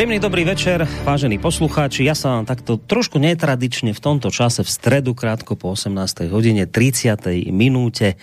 [0.00, 2.08] Príjemný dobrý večer, vážení poslucháči.
[2.08, 6.24] Ja sa vám takto trošku netradične v tomto čase v stredu, krátko po 18.
[6.32, 7.20] hodine 30.
[7.52, 8.16] minúte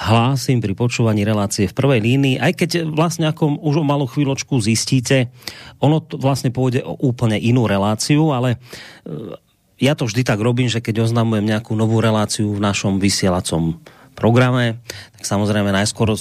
[0.00, 4.64] hlásim pri počúvaní relácie v prvej línii, aj keď vlastne ako už o malú chvíľočku
[4.64, 5.28] zistíte,
[5.76, 8.56] ono vlastne pôjde o úplne inú reláciu, ale
[9.04, 9.36] e,
[9.76, 13.76] ja to vždy tak robím, že keď oznamujem nejakú novú reláciu v našom vysielacom
[14.20, 14.84] programe,
[15.16, 16.12] tak samozrejme najskôr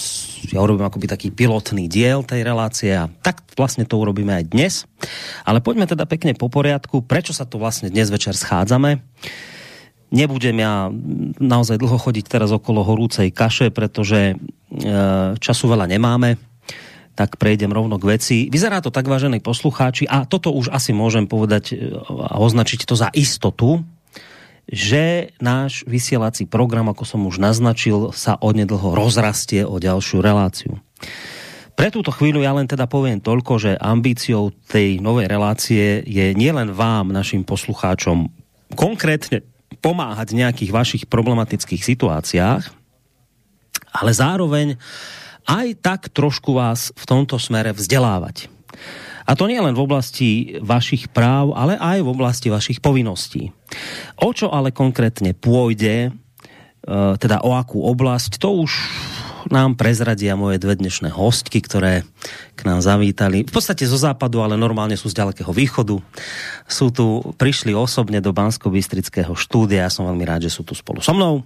[0.56, 4.74] ja urobím akoby taký pilotný diel tej relácie a tak vlastne to urobíme aj dnes.
[5.44, 9.04] Ale poďme teda pekne po poriadku, prečo sa tu vlastne dnes večer schádzame.
[10.10, 10.90] Nebudem ja
[11.38, 14.36] naozaj dlho chodiť teraz okolo horúcej kaše, pretože e,
[15.38, 16.42] času veľa nemáme,
[17.14, 18.38] tak prejdem rovno k veci.
[18.48, 21.94] Vyzerá to tak, vážení poslucháči, a toto už asi môžem povedať e,
[22.26, 23.86] a označiť to za istotu,
[24.70, 30.78] že náš vysielací program, ako som už naznačil, sa onedlho rozrastie o ďalšiu reláciu.
[31.74, 36.76] Pre túto chvíľu ja len teda poviem toľko, že ambíciou tej novej relácie je nielen
[36.76, 38.28] vám, našim poslucháčom,
[38.76, 39.48] konkrétne
[39.80, 42.64] pomáhať v nejakých vašich problematických situáciách,
[43.96, 44.76] ale zároveň
[45.48, 48.52] aj tak trošku vás v tomto smere vzdelávať.
[49.30, 53.54] A to nie len v oblasti vašich práv, ale aj v oblasti vašich povinností.
[54.18, 56.12] O čo ale konkrétne pôjde, e,
[57.22, 58.90] teda o akú oblasť, to už
[59.54, 62.02] nám prezradia moje dve dnešné hostky, ktoré
[62.58, 63.46] k nám zavítali.
[63.46, 66.02] V podstate zo západu, ale normálne sú z ďalekého východu.
[66.66, 69.88] Sú tu, prišli osobne do Bansko-Bystrického štúdia.
[69.88, 71.46] Ja som veľmi rád, že sú tu spolu so mnou.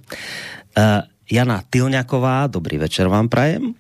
[0.74, 3.78] Uh, Jana Tilňaková, dobrý večer vám prajem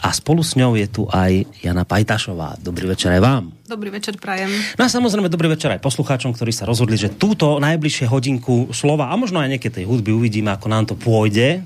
[0.00, 2.60] a spolu s ňou je tu aj Jana Pajtašová.
[2.60, 3.44] Dobrý večer aj vám.
[3.64, 4.52] Dobrý večer, prajem.
[4.76, 9.08] No a samozrejme dobrý večer aj poslucháčom, ktorí sa rozhodli, že túto najbližšie hodinku slova
[9.10, 11.64] a možno aj niekedy tej hudby uvidíme, ako nám to pôjde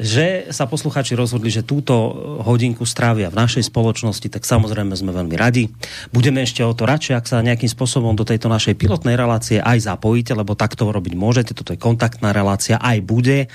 [0.00, 1.92] že sa posluchači rozhodli, že túto
[2.40, 5.68] hodinku strávia v našej spoločnosti, tak samozrejme sme veľmi radi.
[6.08, 9.84] Budeme ešte o to radšej, ak sa nejakým spôsobom do tejto našej pilotnej relácie aj
[9.84, 13.52] zapojíte, lebo takto robiť môžete, toto je kontaktná relácia, aj bude.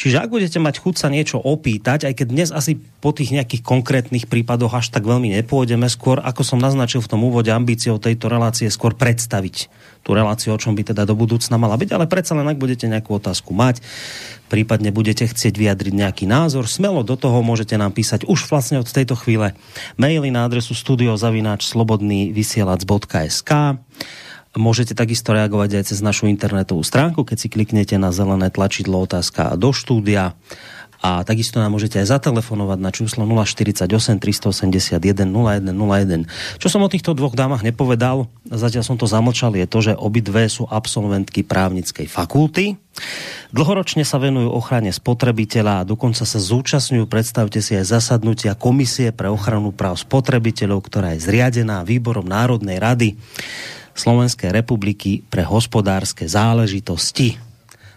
[0.00, 3.60] Čiže ak budete mať chuť sa niečo opýtať, aj keď dnes asi po tých nejakých
[3.60, 8.32] konkrétnych prípadoch až tak veľmi nepôjdeme, skôr, ako som naznačil v tom úvode, ambíciou tejto
[8.32, 9.68] relácie skôr predstaviť
[10.02, 12.88] tú reláciu, o čom by teda do budúcna mala byť, ale predsa len ak budete
[12.90, 13.80] nejakú otázku mať,
[14.50, 18.90] prípadne budete chcieť vyjadriť nejaký názor, smelo do toho môžete nám písať už vlastne od
[18.90, 19.54] tejto chvíle.
[19.96, 23.50] Maily na adresu studiozavináč.slobodnyvysielac.sk
[24.52, 29.56] Môžete takisto reagovať aj cez našu internetovú stránku, keď si kliknete na zelené tlačidlo otázka
[29.56, 30.36] do štúdia
[31.02, 33.90] a takisto nám môžete aj zatelefonovať na číslo 048
[34.22, 36.62] 381 0101.
[36.62, 40.46] Čo som o týchto dvoch dámach nepovedal, zatiaľ som to zamlčal, je to, že obidve
[40.46, 42.78] sú absolventky právnickej fakulty.
[43.50, 49.26] Dlhoročne sa venujú ochrane spotrebiteľa a dokonca sa zúčastňujú, predstavte si aj zasadnutia Komisie pre
[49.26, 53.18] ochranu práv spotrebiteľov, ktorá je zriadená výborom Národnej rady
[53.98, 57.36] Slovenskej republiky pre hospodárske záležitosti.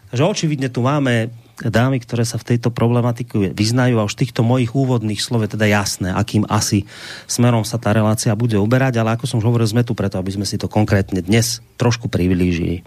[0.10, 4.76] Takže očividne tu máme dámy, ktoré sa v tejto problematiku vyznajú a už týchto mojich
[4.76, 6.84] úvodných slov je teda jasné, akým asi
[7.32, 10.36] smerom sa tá relácia bude uberať, ale ako som už hovoril, sme tu preto, aby
[10.36, 12.84] sme si to konkrétne dnes trošku privilížili.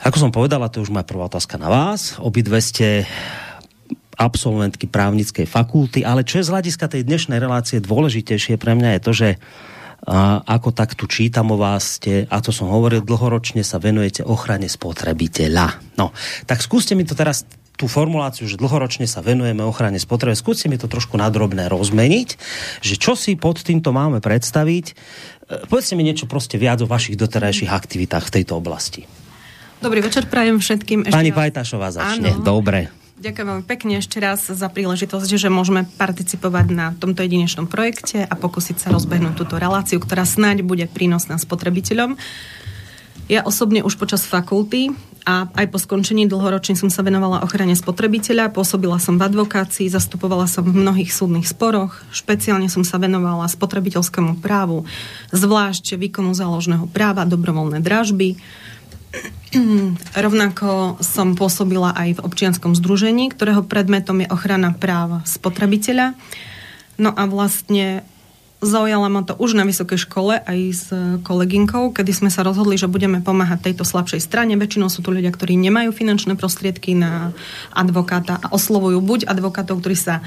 [0.00, 2.16] Ako som povedala, to je už moja prvá otázka na vás.
[2.20, 3.04] Obidve ste
[4.20, 9.00] absolventky právnickej fakulty, ale čo je z hľadiska tej dnešnej relácie dôležitejšie pre mňa je
[9.00, 9.28] to, že
[10.06, 14.24] a ako tak tu čítam o vás, ste, a to som hovoril, dlhoročne sa venujete
[14.24, 15.96] ochrane spotrebiteľa.
[16.00, 16.16] No,
[16.48, 17.44] tak skúste mi to teraz
[17.80, 20.36] tú formuláciu, že dlhoročne sa venujeme ochrane spotreby.
[20.36, 22.28] Skúste mi to trošku nadrobné rozmeniť,
[22.84, 24.86] že čo si pod týmto máme predstaviť.
[24.92, 24.94] E,
[25.64, 29.08] povedzte mi niečo proste viac o vašich doterajších aktivitách v tejto oblasti.
[29.80, 31.08] Dobrý večer, prajem všetkým.
[31.08, 32.36] Ešte Pani Pajtašová začne.
[32.36, 32.44] Áno.
[32.44, 32.99] Dobre.
[33.20, 38.32] Ďakujem veľmi pekne ešte raz za príležitosť, že môžeme participovať na tomto jedinečnom projekte a
[38.32, 42.16] pokúsiť sa rozbehnúť túto reláciu, ktorá snáď bude prínosná spotrebiteľom.
[43.28, 44.96] Ja osobne už počas fakulty
[45.28, 50.48] a aj po skončení dlhoročne som sa venovala ochrane spotrebiteľa, pôsobila som v advokácii, zastupovala
[50.48, 54.88] som v mnohých súdnych sporoch, špeciálne som sa venovala spotrebiteľskému právu,
[55.28, 58.40] zvlášť výkonu záložného práva, dobrovoľné dražby,
[60.14, 66.14] Rovnako som pôsobila aj v občianskom združení, ktorého predmetom je ochrana práv spotrebiteľa.
[67.00, 68.06] No a vlastne
[68.60, 70.86] zaujala ma to už na vysokej škole aj s
[71.24, 74.54] kolegynkou, kedy sme sa rozhodli, že budeme pomáhať tejto slabšej strane.
[74.54, 77.32] Väčšinou sú tu ľudia, ktorí nemajú finančné prostriedky na
[77.72, 80.20] advokáta a oslovujú buď advokátov, ktorí sa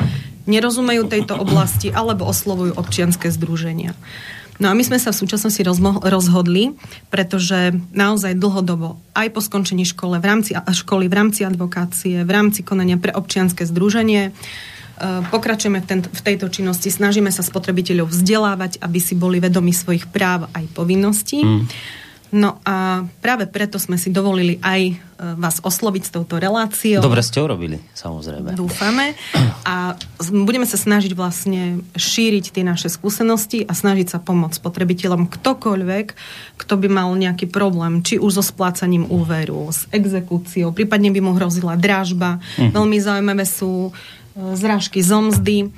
[0.49, 3.93] nerozumejú tejto oblasti, alebo oslovujú občianské združenia.
[4.63, 6.71] No a my sme sa v súčasnosti rozmo- rozhodli,
[7.11, 12.63] pretože naozaj dlhodobo aj po skončení škole, v rámci, školy, v rámci advokácie, v rámci
[12.63, 14.31] konania pre občianske združenie, e,
[15.27, 20.07] pokračujeme v, ten, v tejto činnosti, snažíme sa spotrebiteľov vzdelávať, aby si boli vedomi svojich
[20.07, 21.43] práv aj povinností.
[21.43, 21.67] Mm.
[22.33, 24.93] No a práve preto sme si dovolili aj e,
[25.37, 26.97] vás osloviť s touto reláciou.
[26.97, 28.57] Dobre ste urobili, samozrejme.
[28.57, 29.13] Dúfame.
[29.69, 29.93] A
[30.33, 36.07] budeme sa snažiť vlastne šíriť tie naše skúsenosti a snažiť sa pomôcť spotrebiteľom ktokoľvek,
[36.57, 41.37] kto by mal nejaký problém, či už so splácaním úveru, s exekúciou, prípadne by mu
[41.37, 42.41] hrozila dražba.
[42.57, 42.73] Mhm.
[42.73, 43.93] Veľmi zaujímavé sú
[44.33, 45.69] e, zrážky zomzdy.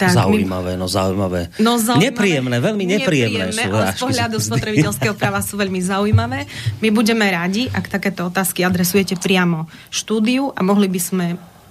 [0.00, 1.52] Tak, zaujímavé, no zaujímavé.
[1.60, 2.08] No zaujímavé.
[2.08, 3.76] Nepríjemné, veľmi nepríjemné, nepríjemné sú.
[3.76, 6.48] Ale z pohľadu spotrebiteľského práva sú veľmi zaujímavé.
[6.80, 11.26] My budeme radi, ak takéto otázky adresujete priamo štúdiu a mohli by sme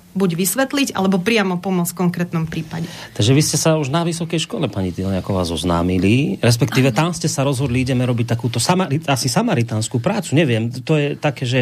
[0.09, 2.89] buď vysvetliť, alebo priamo pomôcť v konkrétnom prípade.
[3.13, 7.45] Takže vy ste sa už na vysokej škole, pani Tylniaková, zoznámili, respektíve tam ste sa
[7.45, 11.61] rozhodli, ideme robiť takúto samari- asi samaritánsku prácu, neviem, to je také, že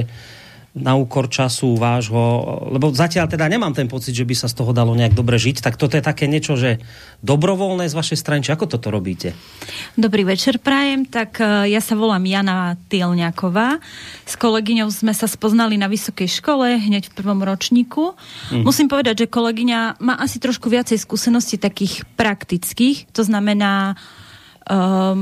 [0.77, 2.21] na úkor času vášho,
[2.69, 5.65] lebo zatiaľ teda nemám ten pocit, že by sa z toho dalo nejak dobre žiť,
[5.65, 6.77] tak toto je také niečo, že
[7.25, 9.33] dobrovoľné z vašej strany, či ako toto robíte?
[9.97, 13.81] Dobrý večer, prajem, tak e, ja sa volám Jana Tylňaková.
[14.23, 18.13] S kolegyňou sme sa spoznali na vysokej škole, hneď v prvom ročníku.
[18.53, 18.63] Mm.
[18.63, 23.97] Musím povedať, že kolegyňa má asi trošku viacej skúseností takých praktických, to znamená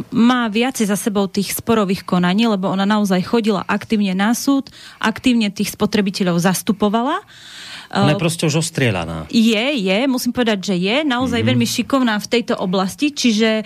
[0.09, 5.53] má viacej za sebou tých sporových konaní, lebo ona naozaj chodila aktívne na súd, aktívne
[5.53, 7.21] tých spotrebiteľov zastupovala.
[7.93, 9.29] Ona je ehm, proste už ostrielaná.
[9.29, 11.49] Je, je, musím povedať, že je naozaj mm-hmm.
[11.53, 13.61] veľmi šikovná v tejto oblasti, čiže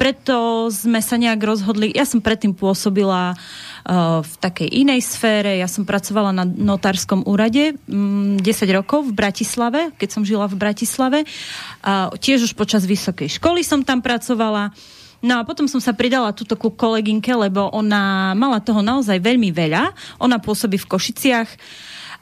[0.00, 5.68] preto sme sa nejak rozhodli, ja som predtým pôsobila uh, v takej inej sfére, ja
[5.68, 10.56] som pracovala na notárskom úrade um, mm, 10 rokov v Bratislave, keď som žila v
[10.56, 14.72] Bratislave, uh, tiež už počas vysokej školy som tam pracovala,
[15.18, 19.50] No a potom som sa pridala túto ku kolegynke, lebo ona mala toho naozaj veľmi
[19.50, 19.90] veľa.
[20.22, 21.50] Ona pôsobí v Košiciach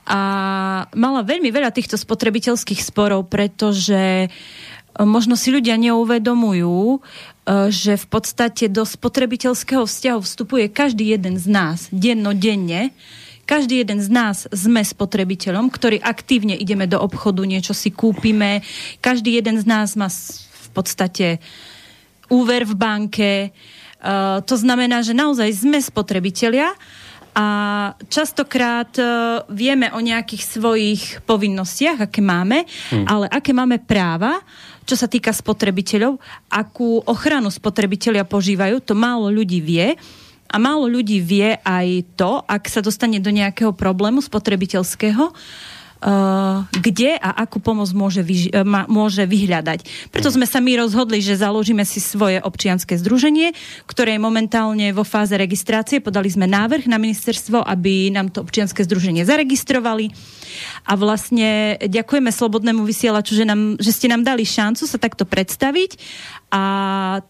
[0.07, 0.21] a
[0.95, 4.29] mala veľmi veľa týchto spotrebiteľských sporov, pretože e,
[5.03, 6.99] možno si ľudia neuvedomujú, e,
[7.75, 12.95] že v podstate do spotrebiteľského vzťahu vstupuje každý jeden z nás dennodenne.
[13.51, 18.65] Každý jeden z nás sme spotrebiteľom, ktorý aktívne ideme do obchodu, niečo si kúpime.
[19.05, 21.39] Každý jeden z nás má v podstate
[22.31, 23.33] úver v banke.
[24.03, 26.75] Uh, to znamená, že naozaj sme spotrebitelia
[27.37, 27.47] a
[28.09, 33.05] častokrát uh, vieme o nejakých svojich povinnostiach, aké máme, hmm.
[33.05, 34.41] ale aké máme práva,
[34.87, 36.17] čo sa týka spotrebiteľov,
[36.49, 39.99] akú ochranu spotrebitelia požívajú, to málo ľudí vie.
[40.47, 45.76] A málo ľudí vie aj to, ak sa dostane do nejakého problému spotrebiteľského, Uh,
[46.71, 50.13] kde a akú pomoc môže, vyži- uh, môže vyhľadať.
[50.13, 53.57] Preto sme sa my rozhodli, že založíme si svoje občianske združenie,
[53.89, 56.05] ktoré je momentálne vo fáze registrácie.
[56.05, 60.13] Podali sme návrh na ministerstvo, aby nám to občianske združenie zaregistrovali.
[60.87, 65.99] A vlastne ďakujeme Slobodnému vysielaču, že, nám, že ste nám dali šancu sa takto predstaviť
[66.53, 66.63] a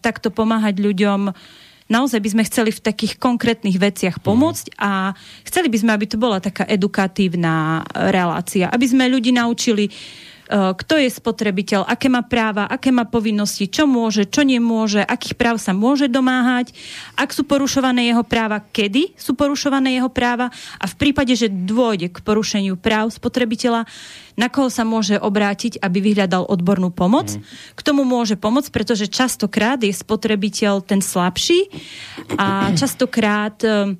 [0.03, 1.33] takto pomáhať ľuďom
[1.87, 5.15] naozaj by sme chceli v takých konkrétnych veciach pomôcť a
[5.47, 10.93] chceli by sme, aby to bola taká edukatívna relácia, aby sme ľudí naučili Eh, kto
[10.95, 15.75] je spotrebiteľ, aké má práva, aké má povinnosti, čo môže, čo nemôže, akých práv sa
[15.75, 16.71] môže domáhať,
[17.19, 20.47] ak sú porušované jeho práva, kedy sú porušované jeho práva
[20.79, 23.83] a v prípade, že dôjde k porušeniu práv spotrebiteľa,
[24.37, 27.33] na koho sa môže obrátiť, aby vyhľadal odbornú pomoc.
[27.33, 27.41] Mm.
[27.73, 31.67] K tomu môže pomôcť, pretože častokrát je spotrebiteľ ten slabší
[32.37, 33.97] a častokrát eh,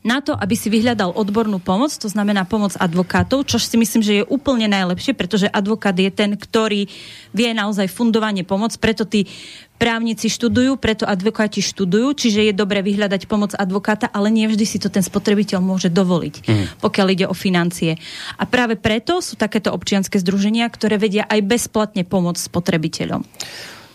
[0.00, 4.16] na to, aby si vyhľadal odbornú pomoc, to znamená pomoc advokátov, čo si myslím, že
[4.22, 6.88] je úplne najlepšie, pretože advokát je ten, ktorý
[7.36, 9.28] vie naozaj fundovanie pomoc, preto tí
[9.76, 14.76] právnici študujú, preto advokáti študujú, čiže je dobre vyhľadať pomoc advokáta, ale nie vždy si
[14.80, 16.66] to ten spotrebiteľ môže dovoliť, mm.
[16.84, 17.96] pokiaľ ide o financie.
[18.36, 23.24] A práve preto sú takéto občianske združenia, ktoré vedia aj bezplatne pomôcť spotrebiteľom.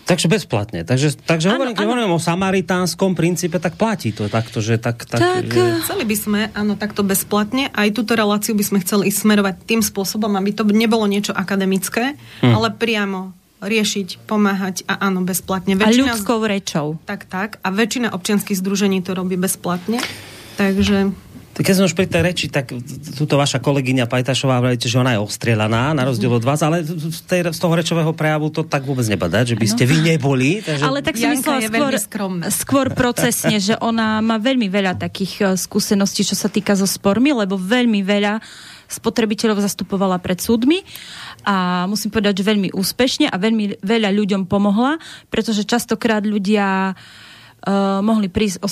[0.06, 0.86] Takže bezplatne.
[0.86, 5.02] Takže, takže ano, hovorím, keď hovorím o samaritánskom princípe, tak platí to takto, že tak...
[5.02, 5.82] tak, tak že...
[5.82, 7.74] Chceli by sme, áno, takto bezplatne.
[7.74, 12.54] Aj túto reláciu by sme chceli smerovať tým spôsobom, aby to nebolo niečo akademické, hm.
[12.54, 15.74] ale priamo riešiť, pomáhať a áno, bezplatne.
[15.74, 17.02] Väčšina, a ľudskou rečou.
[17.02, 17.58] Tak, tak.
[17.66, 19.98] A väčšina občianských združení to robí bezplatne.
[20.56, 21.12] Takže
[21.56, 22.68] keď som už pri tej reči, tak
[23.16, 27.24] túto vaša kolegyňa Pajtašová hovoríte, že ona je ostrelaná, na rozdiel od vás, ale z,
[27.24, 30.60] tej, z toho rečového prejavu to tak vôbec nebadá, že by ste vy neboli.
[30.60, 30.84] Takže...
[30.84, 31.92] Ale tak som myslela skôr,
[32.52, 37.32] skôr procesne, že ona má veľmi veľa takých e, skúseností, čo sa týka so spormi,
[37.32, 38.36] lebo veľmi veľa
[38.92, 40.84] spotrebiteľov zastupovala pred súdmi
[41.48, 45.00] a musím povedať, že veľmi úspešne a veľmi veľa ľuďom pomohla,
[45.32, 47.25] pretože častokrát ľudia uh,
[48.00, 48.68] mohli prísť o,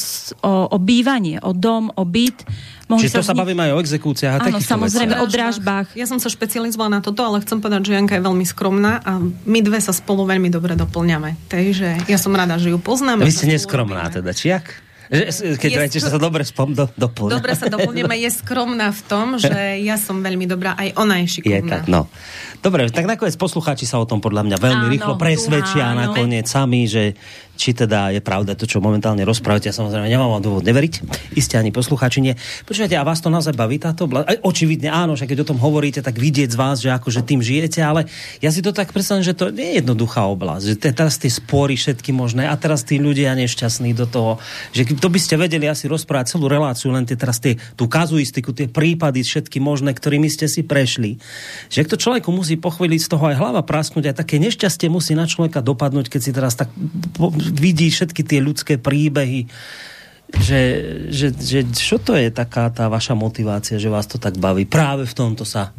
[0.47, 2.47] o, o bývanie, o dom, o byt.
[2.87, 5.99] Mohli Čiže to sa bavíme aj o exekúciách a Áno, samozrejme, o drážbách.
[5.99, 9.19] Ja som sa špecializovala na toto, ale chcem povedať, že Janka je veľmi skromná a
[9.25, 11.51] my dve sa spolu veľmi dobre doplňame.
[11.51, 13.27] Takže ja som rada, že ju poznáme.
[13.27, 14.85] Vy ste neskromná teda, či jak?
[15.15, 17.33] Keď je, že sa dobre spom do, doplňa.
[17.37, 19.53] Dobre sa doplňujeme, je skromná v tom, že
[19.89, 21.61] ja som veľmi dobrá, aj ona je šikovná.
[21.61, 22.09] Je tak, no.
[22.65, 26.09] Dobre, tak nakoniec poslucháči sa o tom podľa mňa veľmi áno, rýchlo presvedčia áno.
[26.09, 27.13] nakoniec sami, že
[27.55, 29.71] či teda je pravda to, čo momentálne rozprávate.
[29.71, 30.95] Ja samozrejme nemám dôvod neveriť.
[31.39, 32.35] Isté ani poslucháči nie.
[32.67, 34.43] Počúvate, a vás to naozaj baví táto oblasť?
[34.43, 37.81] Očividne áno, že keď o tom hovoríte, tak vidieť z vás, že akože tým žijete,
[37.81, 38.11] ale
[38.43, 40.65] ja si to tak predstavím, že to nie je jednoduchá oblasť.
[40.75, 44.43] Že teraz tie spory všetky možné a teraz tí ľudia nešťastní do toho,
[44.75, 48.51] že to by ste vedeli asi rozprávať celú reláciu, len tie teraz tie, tú kazuistiku,
[48.51, 51.23] tie prípady všetky možné, ktorými ste si prešli.
[51.71, 55.25] Že to človeku musí pochvíliť z toho aj hlava prasknúť, aj také nešťastie musí na
[55.25, 56.69] človeka dopadnúť, keď si teraz tak
[57.53, 59.47] vidí všetky tie ľudské príbehy,
[60.35, 60.61] že,
[61.15, 65.07] že, že čo to je taká tá vaša motivácia, že vás to tak baví práve
[65.07, 65.71] v tomto sa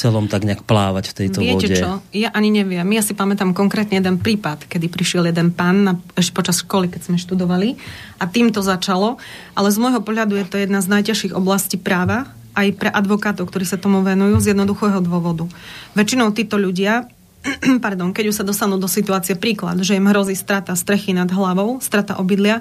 [0.00, 1.76] celom tak nejak plávať v tejto Viete vode?
[1.76, 1.90] čo?
[2.14, 2.86] Ja ani neviem.
[2.94, 7.10] Ja si pamätám konkrétne jeden prípad, kedy prišiel jeden pán na, ešte počas školy, keď
[7.10, 7.76] sme študovali
[8.22, 9.18] a tým to začalo.
[9.52, 13.62] Ale z môjho pohľadu je to jedna z najťažších oblastí práva, aj pre advokátov, ktorí
[13.62, 15.46] sa tomu venujú, z jednoduchého dôvodu.
[15.94, 17.06] Väčšinou títo ľudia
[17.84, 21.80] pardon, keď už sa dostanú do situácie príklad, že im hrozí strata strechy nad hlavou,
[21.80, 22.60] strata obydlia,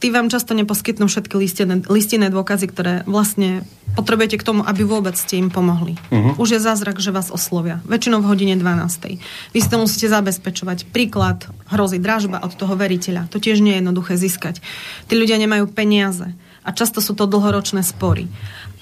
[0.00, 3.64] tí vám často neposkytnú všetky listinné, listinné dôkazy, ktoré vlastne
[3.96, 5.96] potrebujete k tomu, aby vôbec ste im pomohli.
[6.12, 6.36] Uh-huh.
[6.36, 7.80] Už je zázrak, že vás oslovia.
[7.88, 9.16] Väčšinou v hodine 12.
[9.56, 10.92] Vy si to musíte zabezpečovať.
[10.92, 13.32] Príklad hrozí dražba od toho veriteľa.
[13.32, 14.60] To tiež nie je jednoduché získať.
[15.08, 16.28] Tí ľudia nemajú peniaze
[16.60, 18.28] a často sú to dlhoročné spory.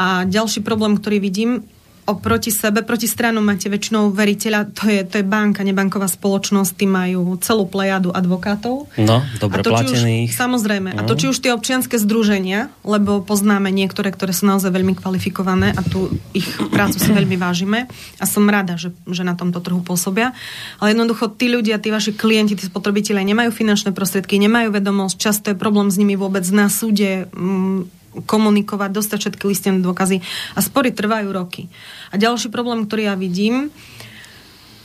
[0.02, 1.62] A ďalší problém, ktorý vidím,
[2.04, 6.84] oproti sebe, proti stranu máte väčšinou veriteľa, to je, to je banka, nebanková spoločnosť, tí
[6.84, 8.92] majú celú plejadu advokátov.
[9.00, 10.28] No, dobre platených.
[10.28, 10.92] Už, samozrejme.
[10.92, 10.98] Mm.
[10.98, 11.20] A to mhm.
[11.20, 16.12] či už tie občianske združenia, lebo poznáme niektoré, ktoré sú naozaj veľmi kvalifikované a tu
[16.36, 17.88] ich prácu si veľmi vážime
[18.20, 20.36] a som rada, že, že na tomto trhu pôsobia.
[20.78, 25.46] Ale jednoducho tí ľudia, tí vaši klienti, tí spotrebitelia nemajú finančné prostriedky, nemajú vedomosť, často
[25.50, 30.22] je problém s nimi vôbec na súde, mm, komunikovať, dostať všetky listené dôkazy
[30.54, 31.66] a spory trvajú roky.
[32.14, 33.74] A ďalší problém, ktorý ja vidím,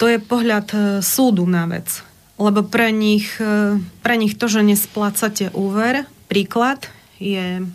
[0.02, 2.02] to je pohľad e, súdu na vec.
[2.40, 6.88] Lebo pre nich, e, pre nich to, že nesplácate úver, príklad,
[7.20, 7.68] je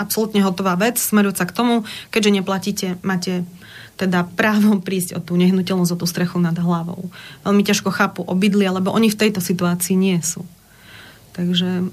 [0.00, 1.74] absolútne hotová vec, smerujúca k tomu,
[2.08, 3.44] keďže neplatíte, máte
[4.00, 7.12] teda právo prísť o tú nehnuteľnosť, o tú strechu nad hlavou.
[7.44, 10.42] Veľmi ťažko chápu obydlia, lebo oni v tejto situácii nie sú.
[11.36, 11.88] Takže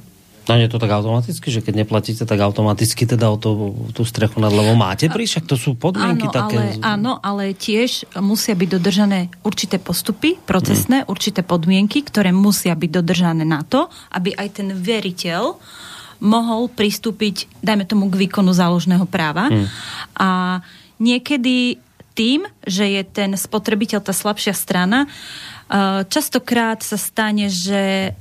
[0.48, 4.42] No je to tak automaticky, že keď neplatíte, tak automaticky teda o to, tú strechu
[4.42, 5.46] nad hlavou máte prísť?
[5.46, 6.58] to sú podmienky áno, také.
[6.58, 11.10] Ale, áno, ale tiež musia byť dodržané určité postupy, procesné, hmm.
[11.10, 15.58] určité podmienky, ktoré musia byť dodržané na to, aby aj ten veriteľ
[16.20, 19.48] mohol pristúpiť, dajme tomu, k výkonu záložného práva.
[19.48, 19.68] Hmm.
[20.20, 20.30] A
[21.00, 21.80] niekedy
[22.18, 28.12] tým, že je ten spotrebiteľ tá slabšia strana, eh, častokrát sa stane, že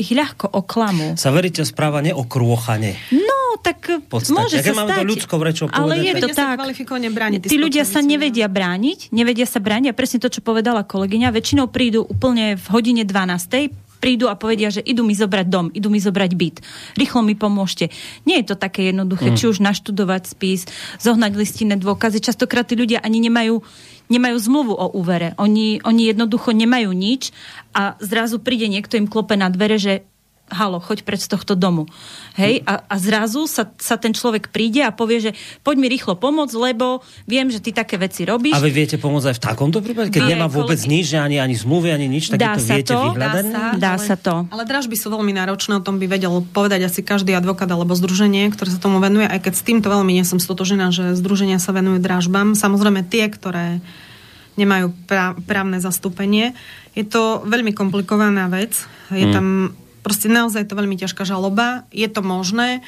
[0.00, 1.20] ich ľahko oklamú.
[1.20, 2.96] Sa veriteľ správa neokrôchane.
[3.12, 4.32] No, tak Podstate.
[4.32, 4.96] môže sa stať.
[4.96, 6.56] to ľudskou rečou ale je to tak.
[6.60, 11.28] Brániť, tí ľudia sa nevedia brániť, nevedia sa brániť a presne to, čo povedala kolegyňa,
[11.28, 15.92] väčšinou prídu úplne v hodine 12 prídu a povedia, že idú mi zobrať dom, idú
[15.92, 16.56] mi zobrať byt.
[16.96, 17.92] Rýchlo mi pomôžte.
[18.24, 19.36] Nie je to také jednoduché, mm.
[19.36, 20.64] či už naštudovať spis,
[21.04, 22.24] zohnať listinné dôkazy.
[22.24, 23.60] Častokrát tí ľudia ani nemajú
[24.10, 25.32] nemajú zmluvu o úvere.
[25.38, 27.30] Oni, oni jednoducho nemajú nič
[27.72, 30.09] a zrazu príde niekto im klope na dvere, že
[30.50, 31.86] halo, choď pred z tohto domu.
[32.34, 35.30] Hej, a, a zrazu sa, sa ten človek príde a povie, že
[35.62, 38.58] poď mi rýchlo pomôcť, lebo viem, že ty také veci robíš.
[38.58, 40.10] A vy viete pomôcť aj v takomto prípade?
[40.10, 40.90] Keď nemá vôbec kolegy...
[40.90, 43.44] nič, ani, ani zmluvy, ani nič, tak dá to viete to, vyhľadať?
[43.46, 44.34] Dá sa, dá ale, sa to.
[44.50, 48.50] Ale dražby sú veľmi náročné, o tom by vedel povedať asi každý advokát alebo združenie,
[48.50, 51.70] ktoré sa tomu venuje, aj keď s týmto veľmi nie som stotožená, že združenia sa
[51.70, 52.58] venujú dražbám.
[52.58, 53.78] Samozrejme tie, ktoré
[54.58, 54.92] nemajú
[55.46, 56.52] právne zastúpenie.
[56.92, 58.76] Je to veľmi komplikovaná vec.
[59.08, 59.34] Je mm.
[59.34, 59.46] tam
[60.00, 61.84] proste naozaj to veľmi ťažká žaloba.
[61.90, 62.80] Je to možné.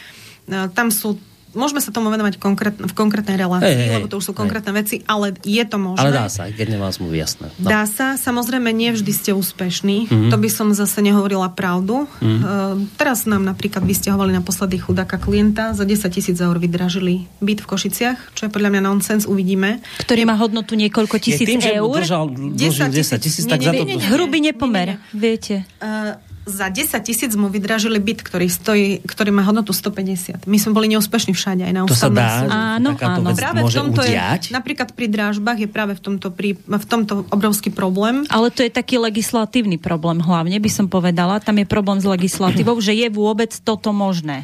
[0.44, 1.16] E, tam sú
[1.52, 3.94] môžeme sa tomu venovať konkrét, v konkrétnej relácii, Hej, hej, hej.
[4.00, 4.40] lebo to už sú Hej.
[4.40, 6.00] konkrétne veci, ale je to možné.
[6.00, 7.52] Ale dá sa, keď nemá zmluvy, jasné.
[7.60, 7.68] No.
[7.68, 10.08] Dá sa, samozrejme nevždy ste úspešní, Mhm.
[10.08, 10.30] mm-hmm.
[10.32, 12.08] to by som zase nehovorila pravdu.
[12.08, 12.24] Mhm.
[12.24, 12.40] Mm-hmm.
[12.40, 17.68] Uh, teraz nám napríklad vysťahovali naposledy chudáka klienta, za 10 tisíc eur vydražili byt v
[17.68, 19.84] Košiciach, čo je podľa mňa nonsens, uvidíme.
[20.00, 21.92] ktorý má hodnotu niekoľko Je tisíc tým, že eur.
[21.94, 24.00] držal, dlžil 10 tisíc, tak Nie, za to...
[24.08, 25.68] Hrubý nepomer, viete.
[25.76, 30.50] Uh, za 10 tisíc mu vydražili byt, ktorý, stojí, ktorý má hodnotu 150.
[30.50, 32.46] My sme boli neúspešní všade, aj na To sa dá.
[32.78, 33.30] Áno, áno.
[33.34, 34.50] Práve v tomto udiať?
[34.50, 38.26] je, napríklad pri drážbách je práve v tomto, prí, v tomto obrovský problém.
[38.26, 41.38] Ale to je taký legislatívny problém hlavne, by som povedala.
[41.38, 44.42] Tam je problém s legislatívou, že je vôbec toto možné.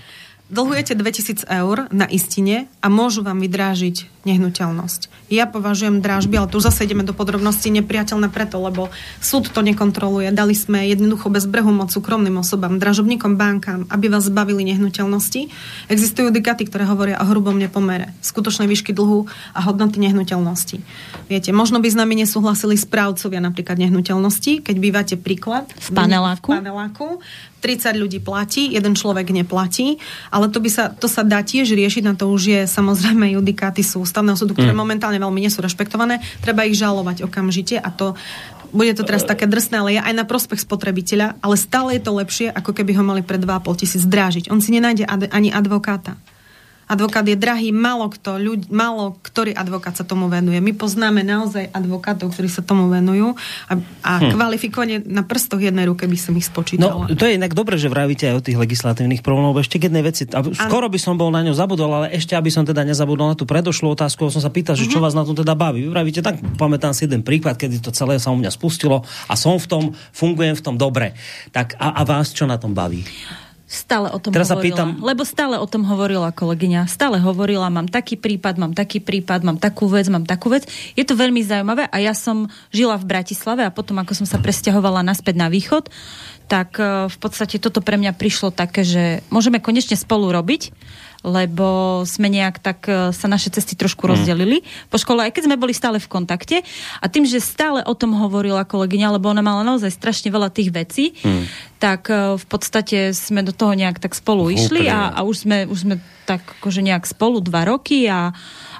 [0.49, 5.29] Dlhujete 2000 eur na istine a môžu vám vydrážiť nehnuteľnosť.
[5.29, 8.89] Ja považujem drážby, ale tu zase ideme do podrobností nepriateľné preto, lebo
[9.21, 10.33] súd to nekontroluje.
[10.33, 15.53] Dali sme jednoducho bez brehu moc súkromným osobám, dražobníkom, bankám, aby vás zbavili nehnuteľnosti.
[15.93, 20.81] Existujú judikáty, ktoré hovoria o hrubom nepomere, skutočnej výšky dlhu a hodnoty nehnuteľnosti.
[21.29, 26.57] Viete, možno by s nami nesúhlasili správcovia napríklad nehnuteľnosti, keď bývate príklad V paneláku.
[26.57, 27.09] v paneláku.
[27.59, 29.99] 30 ľudí platí, jeden človek neplatí,
[30.31, 33.83] ale to, by sa, to sa dá tiež riešiť, na to už je samozrejme judikáty
[33.83, 34.79] sú ústavného súdu, ktoré mm.
[34.79, 38.15] momentálne veľmi nie sú rešpektované, treba ich žalovať okamžite a to
[38.69, 42.13] bude to teraz také drsné, ale je aj na prospech spotrebiteľa, ale stále je to
[42.13, 44.53] lepšie, ako keby ho mali pre 2,5 tisíc drážiť.
[44.53, 46.21] On si nenájde ani advokáta.
[46.89, 50.59] Advokát je drahý, málo, kto, ľudí, málo ktorý advokát sa tomu venuje.
[50.59, 53.39] My poznáme naozaj advokátov, ktorí sa tomu venujú
[53.71, 54.35] a, a hm.
[54.35, 57.13] kvalifikovane na prstoch jednej ruke by som ich No, spočítala.
[57.13, 60.41] to je inak dobre, že vravíte aj o tých legislatívnych problémoch, ešte jednej veci, a
[60.41, 63.45] skoro by som bol na ňu zabudol, ale ešte aby som teda nezabudol na tú
[63.45, 65.85] predošlú otázku, som sa pýtal, že čo vás na tom teda baví.
[65.85, 69.35] Vy vravíte, tak pamätám si jeden príklad, kedy to celé sa u mňa spustilo a
[69.37, 69.85] som v tom,
[70.17, 71.13] fungujem v tom dobre.
[71.53, 73.05] Tak a, a vás čo na tom baví?
[73.69, 74.73] Stále o tom Teraz sa hovorila.
[74.81, 76.89] pýtam- Lebo stále o tom hovorila kolegyňa.
[76.89, 80.65] Stále hovorila, mám taký prípad, mám taký prípad, mám takú vec, mám takú vec.
[80.97, 84.41] Je to veľmi zaujímavé a ja som žila v Bratislave a potom, ako som sa
[84.41, 85.93] presťahovala naspäť na východ,
[86.49, 90.73] tak e, v podstate toto pre mňa prišlo také, že môžeme konečne spolu robiť,
[91.29, 95.61] lebo sme nejak tak e, sa naše cesty trošku rozdelili po škole, aj keď sme
[95.61, 96.65] boli stále v kontakte.
[96.99, 100.73] A tým, že stále o tom hovorila kolegyňa, lebo ona mala naozaj strašne veľa tých
[100.73, 101.05] vecí,
[101.79, 105.69] tak e, v podstate sme do toho nejak tak spolu išli a, a už, sme,
[105.69, 105.95] už sme
[106.25, 108.33] tak akože nejak spolu dva roky a,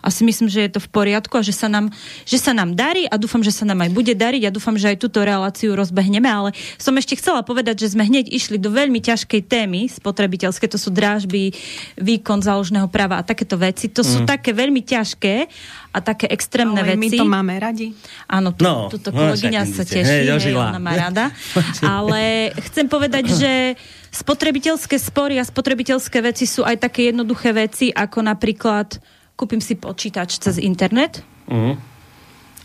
[0.03, 1.91] a si myslím, že je to v poriadku a že sa, nám,
[2.25, 4.95] že sa nám darí a dúfam, že sa nám aj bude dariť a dúfam, že
[4.95, 9.03] aj túto reláciu rozbehneme, ale som ešte chcela povedať, že sme hneď išli do veľmi
[9.03, 11.53] ťažkej témy spotrebiteľské, to sú drážby,
[11.99, 13.91] výkon záložného práva a takéto veci.
[13.91, 15.35] To sú také veľmi ťažké
[15.89, 17.19] a také extrémne ale my veci.
[17.19, 17.91] to máme radi.
[18.29, 21.33] Áno, tu, No, túto no, kolegyňa sa teší, hej, hej, ona má rada.
[21.83, 23.53] Ale chcem povedať, že
[24.13, 29.01] spotrebiteľské spory a spotrebiteľské veci sú aj také jednoduché veci, ako napríklad
[29.39, 31.81] kúpim si počítač cez internet, Uh-huh.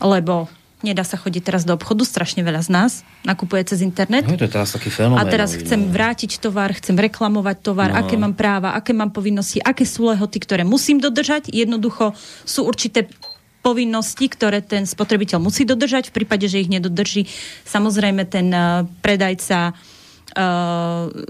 [0.04, 0.52] lebo
[0.84, 2.92] nedá sa chodiť teraz do obchodu, strašne veľa z nás
[3.24, 4.28] nakupuje cez internet.
[4.28, 5.24] No, to je teraz taký fenomén.
[5.24, 5.96] A teraz chcem no.
[5.96, 8.04] vrátiť tovar, chcem reklamovať tovar, No.
[8.04, 11.48] aké mám práva, aké mám povinnosti, aké sú lehoty, ktoré musím dodržať.
[11.48, 12.12] Jednoducho
[12.44, 13.08] sú určité
[13.64, 16.12] povinnosti, ktoré ten spotrebiteľ musí dodržať.
[16.12, 17.32] V prípade, že ich nedodrží,
[17.64, 19.93] samozrejme ten eh, predajca uh,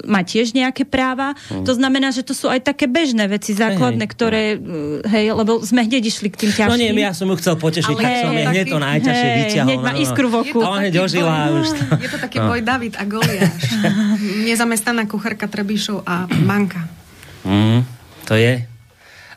[0.07, 1.35] má tiež nejaké práva.
[1.51, 1.67] Hm.
[1.67, 4.11] To znamená, že to sú aj také bežné veci, základné, Hej.
[4.15, 6.71] ktoré, uh, hej, lebo sme hneď išli k tým ťažkým.
[6.71, 9.29] No nie, ja som ju chcel potešiť, Ale tak som hej, jej hneď to najťažšie
[9.29, 9.67] hej, vyťahol.
[9.67, 10.59] hneď má no, iskru v oku.
[10.63, 11.67] A ona hneď ožila boj, už.
[11.69, 12.47] to- je to taký no.
[12.49, 13.63] boj David a Goliáš.
[14.49, 16.87] Nezamestnaná kuchárka Trebišov a banka.
[17.43, 17.83] Mm,
[18.25, 18.72] to je.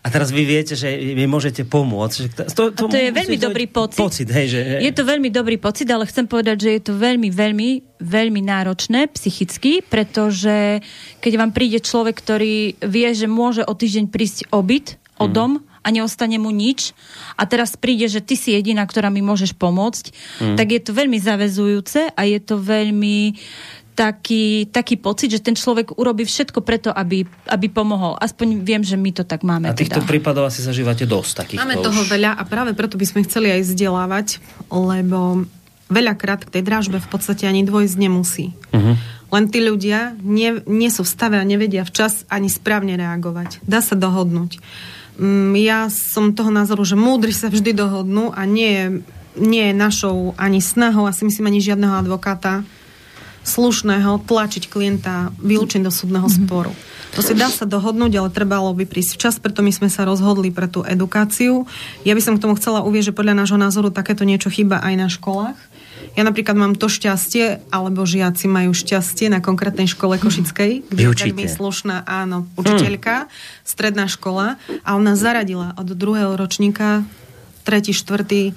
[0.07, 0.87] A teraz vy viete, že
[1.19, 2.15] vy môžete pomôcť.
[2.15, 3.99] Že to, A to je veľmi to- dobrý pocit.
[3.99, 4.61] Pocit, hej, že...
[4.79, 9.11] Je to veľmi dobrý pocit, ale chcem povedať, že je to veľmi, veľmi, veľmi náročné
[9.11, 10.79] psychicky, pretože
[11.19, 15.59] keď vám príde človek, ktorý vie, že môže o týždeň prísť o byt, o dom
[15.83, 16.95] a neostane mu nič
[17.35, 20.05] a teraz príde, že ty si jediná, ktorá mi môžeš pomôcť,
[20.55, 23.35] tak je to veľmi zavezujúce a je to veľmi
[23.97, 28.21] taký, taký pocit, že ten človek urobí všetko preto, aby, aby pomohol.
[28.21, 29.73] Aspoň viem, že my to tak máme.
[29.73, 30.09] A týchto teda.
[30.13, 32.13] prípadov asi zažívate dosť takýchto Máme toho už.
[32.13, 34.29] veľa a práve preto by sme chceli aj vzdelávať,
[34.69, 35.49] lebo
[35.89, 38.53] veľakrát k tej dražbe v podstate ani dôjsť nemusí.
[38.77, 39.17] Mhm.
[39.27, 43.59] Len tí ľudia nie, nie sú v stave a nevedia včas ani správne reagovať.
[43.67, 44.63] Dá sa dohodnúť.
[45.19, 48.85] Mm, Ja som toho názoru, že múdri sa vždy dohodnú a nie je,
[49.43, 52.63] nie je našou ani snahou, asi myslím ani žiadneho advokáta,
[53.47, 56.75] slušného tlačiť klienta vylúčiť do súdneho sporu.
[57.15, 60.53] To si dá sa dohodnúť, ale trebalo by prísť včas, preto my sme sa rozhodli
[60.53, 61.65] pre tú edukáciu.
[62.05, 64.95] Ja by som k tomu chcela uvieť, že podľa nášho názoru takéto niečo chýba aj
[64.99, 65.57] na školách.
[66.17, 71.13] Ja napríklad mám to šťastie, alebo žiaci majú šťastie na konkrétnej škole Košickej, kde je
[71.13, 73.29] veľmi slušná, áno, učiteľka,
[73.65, 77.05] stredná škola a ona zaradila od druhého ročníka
[77.67, 78.55] tretí, štvrtý e,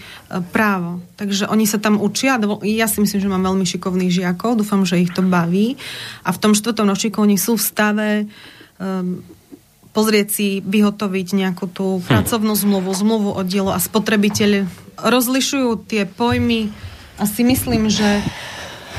[0.54, 1.02] právo.
[1.18, 2.38] Takže oni sa tam učia.
[2.62, 4.62] Ja si myslím, že mám veľmi šikovných žiakov.
[4.62, 5.82] Dúfam, že ich to baví.
[6.22, 8.10] A v tom štvrtom ročníku oni sú v stave
[8.78, 9.26] um,
[9.90, 12.06] pozrieť si, vyhotoviť nejakú tú hm.
[12.06, 14.70] pracovnú zmluvu, zmluvu o dielo a spotrebiteľ
[15.02, 16.70] rozlišujú tie pojmy
[17.18, 18.22] a si myslím, že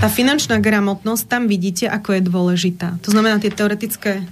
[0.01, 2.97] tá finančná gramotnosť tam vidíte, ako je dôležitá.
[3.05, 4.25] To znamená tie teoretické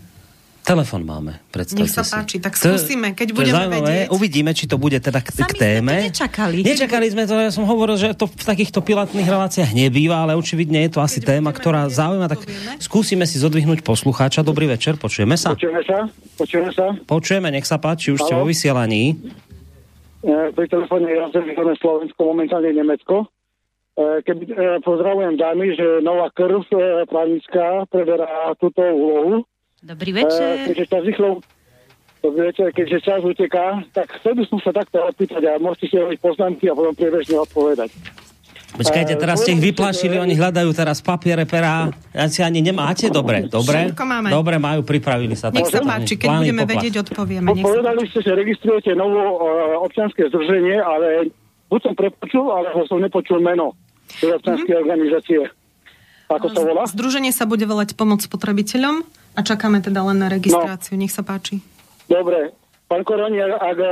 [0.69, 4.13] Telefon máme, predstavte Nech sa páči, tak skúsime, keď budeme vedieť.
[4.13, 6.13] Uvidíme, či to bude teda k, k téme.
[6.13, 6.61] nečakali.
[6.61, 10.85] Nečakali sme to, ja som hovoril, že to v takýchto pilotných reláciách nebýva, ale očividne
[10.85, 12.77] je to asi keď téma, ktorá zaujíma, tak povieme.
[12.85, 14.45] skúsime si zodvihnúť poslucháča.
[14.45, 15.57] Dobrý večer, počujeme sa?
[15.57, 16.05] Počujeme sa?
[16.37, 16.87] Počujeme sa?
[17.01, 19.17] Počujeme, nech sa páči, už ste vo vysielaní.
[20.21, 23.25] E, pri telefóne je rozhodné Slovensko, momentálne Nemecko.
[23.97, 24.55] E, keby e,
[24.85, 30.51] pozdravujem dámy, že nová krv e, právnická preberá túto úlohu Dobrý večer.
[30.59, 31.29] Uh, keďže čas rýchlo,
[32.19, 35.97] dobrý večer, keďže čas uteká, tak chcel by som sa takto opýtať a môžete si
[36.03, 37.95] robiť poznámky a potom priebežne odpovedať.
[38.69, 41.88] Počkajte, eh, teraz ste ich vyplašili, oni hľadajú teraz papiere, pera.
[42.12, 43.09] Ja si ani nemáte?
[43.09, 43.95] Dobre, dobre.
[43.97, 44.29] máme.
[44.29, 45.49] Dobre, majú, pripravili sa.
[45.55, 46.75] Nech sa páči, keď budeme poklad.
[46.77, 47.49] vedieť, odpovieme.
[47.55, 51.33] Povedali ste, že registrujete novo uh, občianske združenie, ale
[51.73, 53.73] buď som prepočul, alebo som nepočul meno
[54.21, 54.85] tej občianskej mm-hmm.
[54.85, 55.41] organizácie.
[56.29, 56.85] Ako to volá?
[56.85, 59.01] Združenie sa bude volať Pomoc spotrebiteľom
[59.35, 60.97] a čakáme teda len na registráciu.
[60.97, 61.01] No.
[61.05, 61.61] Nech sa páči.
[62.09, 62.55] Dobre.
[62.88, 63.91] Pán Koroni, ak e,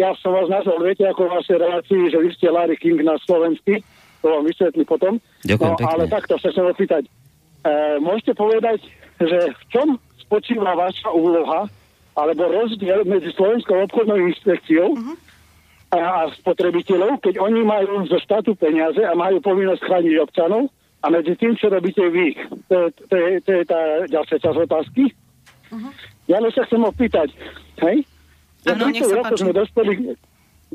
[0.00, 3.20] ja som vás nazval, viete, ako v vašej relácii, že vy ste Larry King na
[3.28, 3.84] slovensky,
[4.24, 5.20] to vám vysvetlí potom.
[5.44, 5.92] Ďakujem no, pekne.
[5.92, 7.04] Ale takto sa chcem opýtať.
[7.04, 8.80] E, môžete povedať,
[9.20, 11.68] že v čom spočíva vaša úloha,
[12.16, 15.16] alebo rozdiel medzi Slovenskou obchodnou inspekciou uh-huh.
[15.92, 21.06] a, a spotrebiteľov, keď oni majú zo štátu peniaze a majú povinnosť chrániť občanov, a
[21.10, 22.38] medzi tým, čo robíte vy,
[22.70, 25.10] to, to, je, to je tá ďalšia časť otázky.
[25.74, 25.90] Uh-huh.
[26.30, 27.34] Ja len sa chcem opýtať,
[27.82, 28.06] hej?
[28.62, 29.92] Za ano, 30 rokov sme dospeli,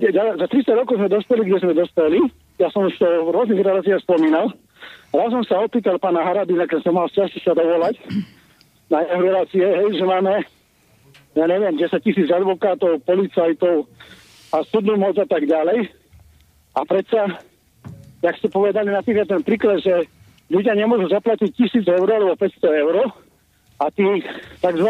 [0.03, 2.19] za 30 rokov sme dospeli, kde sme dospeli.
[2.59, 4.51] Ja som už to v rôznych reláciách spomínal.
[5.15, 7.95] Raz som sa opýtal pána Harabina, keď som mal šťastie sa dovolať
[8.91, 10.43] na jeho relácie, hej, že máme,
[11.39, 13.87] ja neviem, 10 tisíc advokátov, policajtov
[14.51, 15.87] a súdnu moc a tak ďalej.
[16.75, 17.39] A predsa,
[18.19, 20.07] jak ste povedali napríklad ten príklad, že
[20.47, 21.51] ľudia nemôžu zaplatiť
[21.83, 22.95] 1000 eur alebo 500 eur
[23.77, 24.05] a tí
[24.63, 24.89] tzv.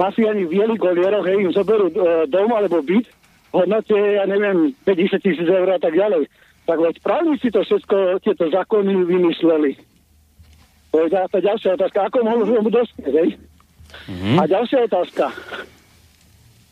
[0.00, 1.94] mafiáni v bielých golieroch im zoberú e,
[2.26, 6.28] dom alebo byt v hodnote, ja neviem, 50 tisíc eur a tak ďalej.
[6.66, 9.78] Tak veď právnici to všetko, tieto zákony vymysleli.
[10.90, 12.10] To je tá ďalšia otázka.
[12.10, 13.30] Ako mohol mu dospieť, hej?
[14.10, 14.36] Mm-hmm.
[14.40, 15.30] A ďalšia otázka.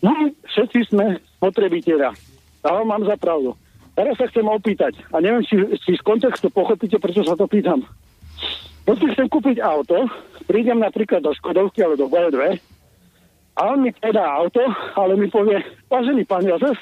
[0.02, 2.12] My všetci sme spotrebiteľa.
[2.66, 3.54] A mám za pravdu.
[3.94, 5.54] Teraz sa chcem opýtať, a neviem, či,
[5.86, 7.86] či z kontextu pochopíte, prečo sa to pýtam.
[8.84, 10.10] Keď chcem kúpiť auto,
[10.50, 12.58] prídem napríklad do Škodovky alebo do BMW
[13.54, 14.60] a on mi predá auto,
[14.98, 16.76] ale mi povie, vážený pán Jozef,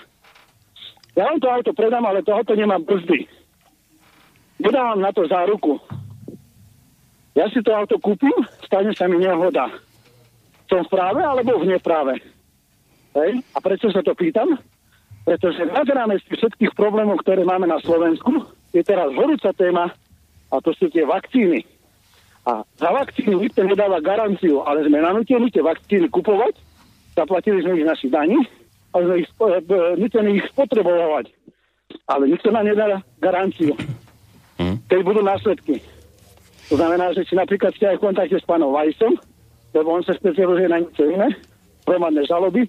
[1.12, 3.28] ja vám to auto predám, ale to auto nemá brzdy.
[4.56, 5.76] Nedávam na to záruku.
[7.36, 8.32] Ja si to auto kúpim,
[8.64, 9.68] stane sa mi nehoda.
[10.72, 12.16] Som v práve alebo v nepráve?
[13.12, 13.44] Hej?
[13.52, 14.56] A prečo sa to pýtam?
[15.22, 18.42] Pretože nad rámec všetkých problémov, ktoré máme na Slovensku,
[18.74, 19.94] je teraz horúca téma
[20.50, 21.62] a to sú tie vakcíny.
[22.42, 26.58] A za vakcíny nikto nedáva garanciu, ale sme nanútení tie vakcíny kupovať,
[27.14, 28.42] zaplatili sme ich naši daní,
[28.90, 31.30] ale sme ich e, e, nutení ich spotrebovať.
[32.10, 33.78] Ale nikto nám nedá garanciu.
[34.58, 34.82] Hm?
[34.90, 35.78] Keď budú následky.
[36.66, 39.14] To znamená, že či napríklad ste aj v kontakte s pánom Vajsom,
[39.70, 41.30] lebo on sa špecializuje na niečo iné,
[41.86, 42.66] hromadné žaloby,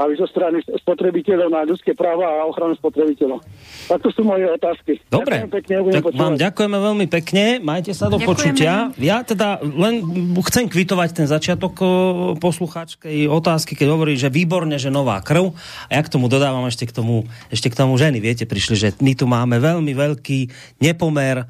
[0.00, 3.44] aby zo strany spotrebiteľov na ľudské práva a ochranu spotrebiteľov.
[3.92, 4.96] Tak to sú moje otázky.
[5.12, 8.28] Dobre, pekne, tak vám ďakujeme veľmi pekne, majte sa do ďakujeme.
[8.32, 8.72] počutia.
[8.96, 10.00] Ja teda len
[10.48, 11.76] chcem kvitovať ten začiatok
[12.40, 15.52] poslucháčkej otázky, keď hovorí, že výborne, že nová krv.
[15.92, 18.24] A ja k tomu dodávam ešte k tomu, ešte k tomu ženy.
[18.24, 20.48] Viete, prišli, že my tu máme veľmi veľký
[20.80, 21.44] nepomer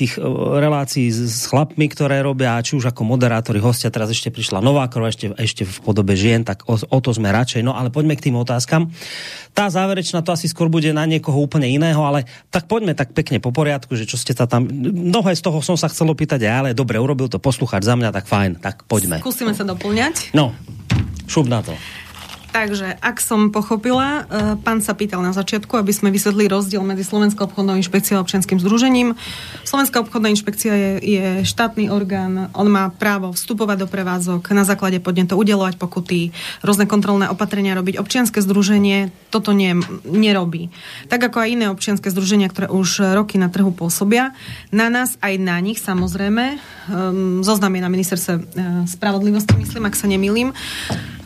[0.00, 0.24] tých e,
[0.56, 5.12] relácií s chlapmi, ktoré robia, či už ako moderátori, hostia, teraz ešte prišla nová krv,
[5.12, 7.60] ešte, ešte v podobe žien, tak o, o to sme radšej.
[7.60, 8.88] No ale poďme k tým otázkam.
[9.52, 13.42] Tá záverečná to asi skôr bude na niekoho úplne iného, ale tak poďme tak pekne
[13.42, 14.64] po poriadku, že čo ste sa tam...
[14.70, 18.24] Mnohé z toho som sa chcel opýtať, ale dobre, urobil to poslucháč za mňa, tak
[18.24, 19.20] fajn, tak poďme.
[19.20, 20.32] Skúsime sa doplňať.
[20.32, 20.56] No,
[21.28, 21.76] šup na to.
[22.50, 27.06] Takže, ak som pochopila, e, pán sa pýtal na začiatku, aby sme vysvetli rozdiel medzi
[27.06, 29.14] Slovenskou obchodnou inšpekciou a občianským združením.
[29.62, 34.98] Slovenská obchodná inšpekcia je, je štátny orgán, on má právo vstupovať do prevádzok, na základe
[34.98, 36.34] podnetov udelovať pokuty,
[36.66, 38.02] rôzne kontrolné opatrenia robiť.
[38.02, 40.74] Občianske združenie toto nie, nerobí.
[41.06, 44.34] Tak ako aj iné občianske združenia, ktoré už roky na trhu pôsobia.
[44.74, 46.58] Na nás aj na nich samozrejme,
[46.90, 48.42] um, zoznam je na ministerstve uh,
[48.90, 50.50] spravodlivosti, myslím, ak sa nemýlim,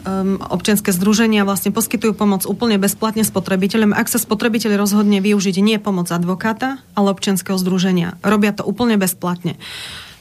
[0.04, 3.96] um, občianske združenia vlastne poskytujú pomoc úplne bezplatne spotrebiteľom.
[3.96, 9.56] Ak sa spotrebiteľ rozhodne využiť nie pomoc advokáta, ale občianského združenia, robia to úplne bezplatne.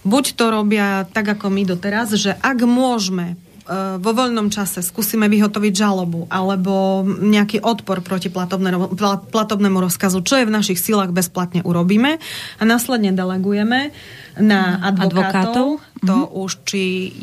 [0.03, 5.31] Buď to robia tak, ako my doteraz, že ak môžeme uh, vo voľnom čase skúsime
[5.31, 8.99] vyhotoviť žalobu alebo nejaký odpor proti platobnému,
[9.31, 12.19] platobnému rozkazu, čo je v našich silách bezplatne urobíme
[12.59, 13.95] a následne delegujeme
[14.35, 15.79] na advokátov.
[15.79, 15.92] advokátov.
[16.03, 16.41] To mm-hmm.
[16.43, 16.81] už či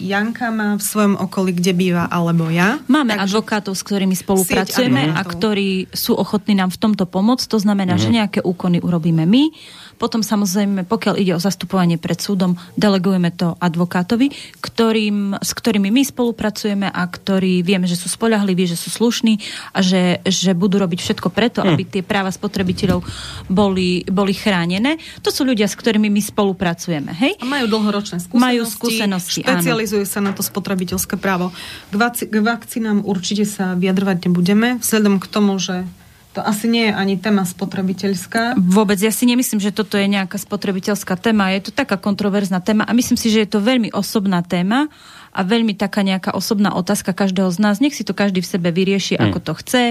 [0.09, 2.81] Janka má v svojom okolí, kde býva, alebo ja.
[2.89, 7.45] Máme Takže advokátov, s ktorými spolupracujeme a ktorí sú ochotní nám v tomto pomôcť.
[7.53, 8.13] To znamená, mm-hmm.
[8.13, 9.53] že nejaké úkony urobíme my
[10.01, 14.33] potom samozrejme, pokiaľ ide o zastupovanie pred súdom, delegujeme to advokátovi,
[14.65, 19.37] ktorým, s ktorými my spolupracujeme a ktorí vieme, že sú spolahliví, že sú slušní
[19.77, 21.91] a že, že budú robiť všetko preto, aby hm.
[21.93, 23.05] tie práva spotrebiteľov
[23.53, 24.97] boli, boli chránené.
[25.21, 27.13] To sú ľudia, s ktorými my spolupracujeme.
[27.13, 27.37] Hej?
[27.37, 28.41] A majú dlhoročné skúsenosti.
[28.41, 30.13] Majú skúsenosti, Špecializujú áno.
[30.15, 31.51] sa na to spotrebiteľské právo.
[31.91, 35.85] K, vac- k vakcínám určite sa vyjadrovať nebudeme, vzhľadom k tomu, že
[36.31, 38.55] to asi nie je ani téma spotrebiteľská.
[38.55, 41.51] Vôbec, ja si nemyslím, že toto je nejaká spotrebiteľská téma.
[41.51, 44.87] Je to taká kontroverzná téma a myslím si, že je to veľmi osobná téma
[45.31, 47.79] a veľmi taká nejaká osobná otázka každého z nás.
[47.79, 49.23] Nech si to každý v sebe vyrieši, mm.
[49.31, 49.83] ako to chce,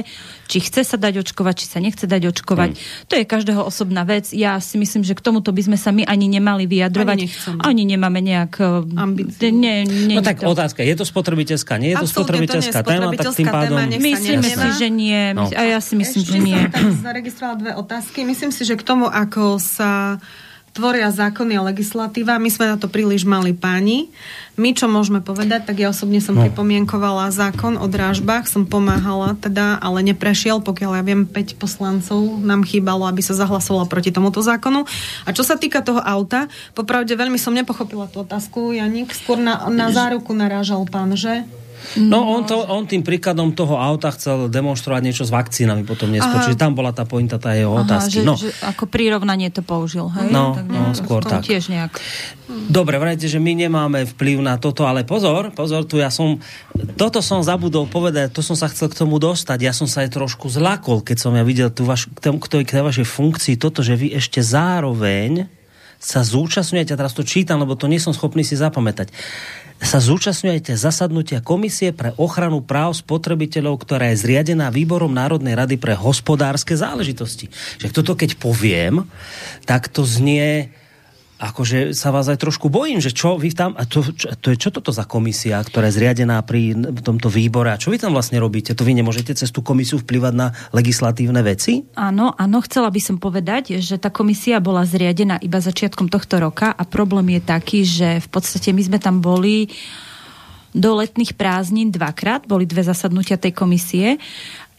[0.51, 2.75] či chce sa dať očkovať, či sa nechce dať očkovať.
[2.75, 2.79] Mm.
[3.07, 4.35] To je každého osobná vec.
[4.35, 7.17] Ja si myslím, že k tomuto by sme sa my ani nemali vyjadrovať.
[7.23, 7.27] Ani,
[7.63, 8.53] ani nemáme nejak...
[8.59, 9.55] Eh, Ambíciu.
[9.55, 10.51] Nie, nie, no tak to.
[10.51, 13.77] otázka, je to spotrebiteľská, nie je to spotrebiteľská, to téma, tak tým pádom...
[13.79, 15.31] Téma, Myslíme si, že nie.
[15.31, 15.47] No.
[15.47, 16.61] A ja si myslím, Ešte že nie.
[16.75, 18.27] Som zaregistrovala dve otázky.
[18.27, 20.19] Myslím si, že k tomu, ako sa
[20.79, 22.39] tvoria zákony a legislatíva.
[22.39, 24.07] My sme na to príliš mali páni.
[24.55, 26.43] My, čo môžeme povedať, tak ja osobne som no.
[26.47, 32.63] pripomienkovala zákon o drážbách, som pomáhala teda, ale neprešiel, pokiaľ ja viem, 5 poslancov nám
[32.63, 34.87] chýbalo, aby sa zahlasovalo proti tomuto zákonu.
[35.27, 39.67] A čo sa týka toho auta, popravde veľmi som nepochopila tú otázku, Janik, skôr na,
[39.71, 41.43] na záruku narážal pán, že?
[41.97, 46.45] No, on, to, on tým príkladom toho auta chcel demonstrovať niečo s vakcínami potom neskôr.
[46.45, 48.21] Čiže tam bola tá pointa, tá jeho Aha, otázky.
[48.21, 48.35] Že, no.
[48.37, 50.29] že ako prirovnanie to použil, hej?
[50.29, 51.41] No, tak no skôr tak.
[51.47, 51.97] Tiež nejak.
[52.49, 56.41] Dobre, vrajte, že my nemáme vplyv na toto, ale pozor, pozor, tu ja som,
[56.97, 60.17] toto som zabudol povedať, to som sa chcel k tomu dostať, ja som sa aj
[60.17, 63.85] trošku zlakol, keď som ja videl tu vaš, k, tomu, k tej vašej funkcii, toto,
[63.85, 65.45] že vy ešte zároveň
[65.99, 69.11] sa zúčastňujete, a teraz to čítam, lebo to nie som schopný si zapamätať
[69.79, 75.95] sa zúčastňujete zasadnutia Komisie pre ochranu práv spotrebiteľov, ktorá je zriadená Výborom Národnej rady pre
[75.95, 77.47] hospodárske záležitosti.
[77.79, 79.07] Že toto keď poviem,
[79.63, 80.69] tak to znie
[81.39, 84.59] akože sa vás aj trošku bojím, že čo vy tam, a to, čo, to je
[84.59, 88.43] čo toto za komisia, ktorá je zriadená pri tomto výbore a čo vy tam vlastne
[88.43, 88.75] robíte?
[88.75, 91.87] To vy nemôžete cez tú komisiu vplyvať na legislatívne veci?
[91.95, 96.75] Áno, áno, chcela by som povedať, že tá komisia bola zriadená iba začiatkom tohto roka
[96.75, 99.71] a problém je taký, že v podstate my sme tam boli
[100.75, 104.21] do letných prázdnin dvakrát, boli dve zasadnutia tej komisie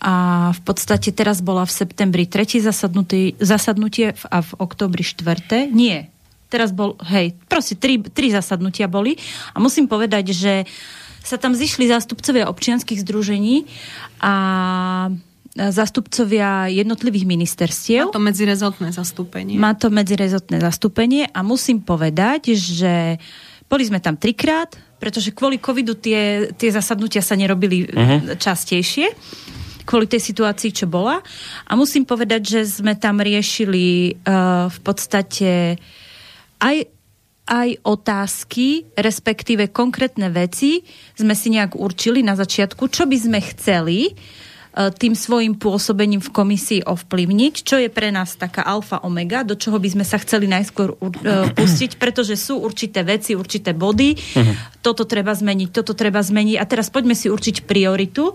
[0.00, 5.66] a v podstate teraz bola v septembri tretí zasadnutie a v oktobri štvrté.
[5.68, 6.08] Nie,
[6.50, 9.14] teraz bol, hej, proste tri, tri zasadnutia boli
[9.54, 10.54] a musím povedať, že
[11.22, 13.70] sa tam zišli zástupcovia občianských združení
[14.18, 14.34] a
[15.54, 18.10] zástupcovia jednotlivých ministerstiev.
[18.10, 19.54] Má to medzirezotné zastúpenie.
[19.58, 23.18] Má to medzirezotné zastúpenie a musím povedať, že
[23.66, 28.34] boli sme tam trikrát, pretože kvôli covidu tie, tie zasadnutia sa nerobili uh-huh.
[28.38, 29.14] častejšie
[29.80, 31.18] kvôli tej situácii, čo bola.
[31.66, 36.09] A musím povedať, že sme tam riešili uh, v podstate uh,
[36.62, 37.00] aj
[37.50, 40.86] aj otázky, respektíve konkrétne veci
[41.18, 44.14] sme si nejak určili na začiatku, čo by sme chceli
[44.70, 49.82] tým svojim pôsobením v komisii ovplyvniť, čo je pre nás taká alfa omega, do čoho
[49.82, 54.78] by sme sa chceli najskôr uh, pustiť, pretože sú určité veci, určité body, uh-huh.
[54.78, 58.30] toto treba zmeniť, toto treba zmeniť a teraz poďme si určiť prioritu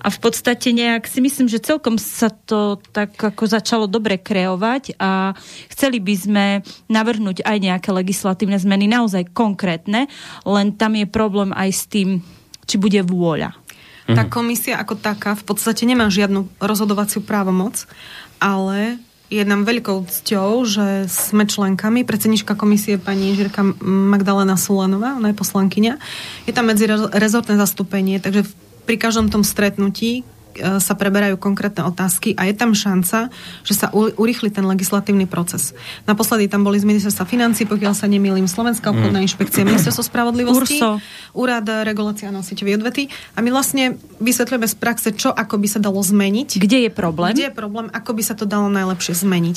[0.00, 4.96] a v podstate nejak si myslím, že celkom sa to tak ako začalo dobre kreovať
[4.96, 5.36] a
[5.68, 6.44] chceli by sme
[6.88, 10.08] navrhnúť aj nejaké legislatívne zmeny, naozaj konkrétne,
[10.48, 12.24] len tam je problém aj s tým,
[12.64, 13.63] či bude vôľa.
[14.04, 14.16] Mm-hmm.
[14.16, 14.32] Tá mhm.
[14.32, 17.88] komisia ako taká v podstate nemá žiadnu rozhodovaciu právomoc,
[18.36, 19.00] ale
[19.32, 22.04] je nám veľkou cťou, že sme členkami.
[22.04, 25.96] Predsednička komisie pani Žirka Magdalena Sulanová, ona je poslankyňa.
[26.44, 28.44] Je tam medzi rezortné zastúpenie, takže
[28.84, 30.22] pri každom tom stretnutí
[30.58, 33.28] sa preberajú konkrétne otázky a je tam šanca,
[33.66, 35.74] že sa urýchli ten legislatívny proces.
[36.06, 39.26] Naposledy tam boli z ministerstva financí, pokiaľ sa nemýlim, Slovenská obchodná mm.
[39.26, 41.02] inšpekcia, ministerstvo spravodlivosti, Urso.
[41.34, 43.02] úrad regulácia na sieťovej odvety
[43.34, 46.60] a my vlastne vysvetľujeme z praxe, čo ako by sa dalo zmeniť.
[46.60, 47.34] Kde je problém?
[47.34, 49.56] Kde je problém, ako by sa to dalo najlepšie zmeniť.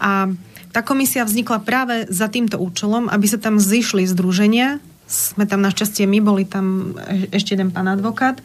[0.00, 0.32] A
[0.72, 6.04] tá komisia vznikla práve za týmto účelom, aby sa tam zišli združenia, sme tam našťastie
[6.04, 8.44] my, boli tam e- ešte jeden pán advokát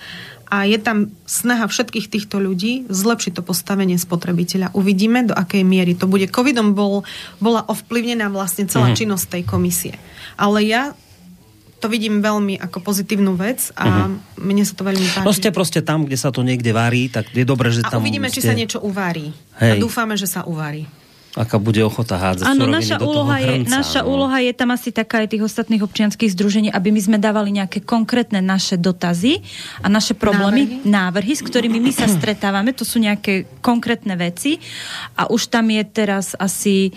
[0.53, 4.77] a je tam snaha všetkých týchto ľudí zlepšiť to postavenie spotrebiteľa.
[4.77, 6.29] Uvidíme, do akej miery to bude.
[6.29, 7.01] Covidom bol,
[7.41, 8.97] bola ovplyvnená vlastne celá mm.
[9.01, 9.97] činnosť tej komisie.
[10.37, 10.93] Ale ja
[11.81, 14.39] to vidím veľmi ako pozitívnu vec a uh-huh.
[14.39, 15.27] mne sa to veľmi páči.
[15.27, 17.99] No ste proste tam, kde sa to niekde varí, tak je dobré, že a tam
[17.99, 18.39] uvidíme, ste...
[18.39, 19.35] či sa niečo uvarí.
[19.59, 19.75] Hej.
[19.75, 20.87] A dúfame, že sa uvarí
[21.33, 24.09] aká bude ochota hádzať Áno, naša, do úloha, toho hrnca, je, naša no.
[24.13, 27.81] úloha je tam asi taká aj tých ostatných občianských združení, aby my sme dávali nejaké
[27.81, 29.41] konkrétne naše dotazy
[29.81, 34.61] a naše problémy, návrhy, návrhy s ktorými my sa stretávame, to sú nejaké konkrétne veci
[35.17, 36.93] a už tam je teraz asi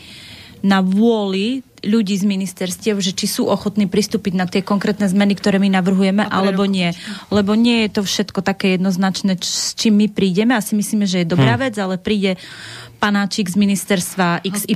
[0.61, 5.63] na vôli ľudí z ministerstiev, že či sú ochotní pristúpiť na tie konkrétne zmeny, ktoré
[5.63, 6.91] my navrhujeme, alebo nie.
[7.31, 10.59] Lebo nie je to všetko také jednoznačné, s čím my prídeme.
[10.59, 11.61] Asi myslíme, že je dobrá hm.
[11.71, 12.35] vec, ale príde
[13.07, 14.75] panáčik z ministerstva XY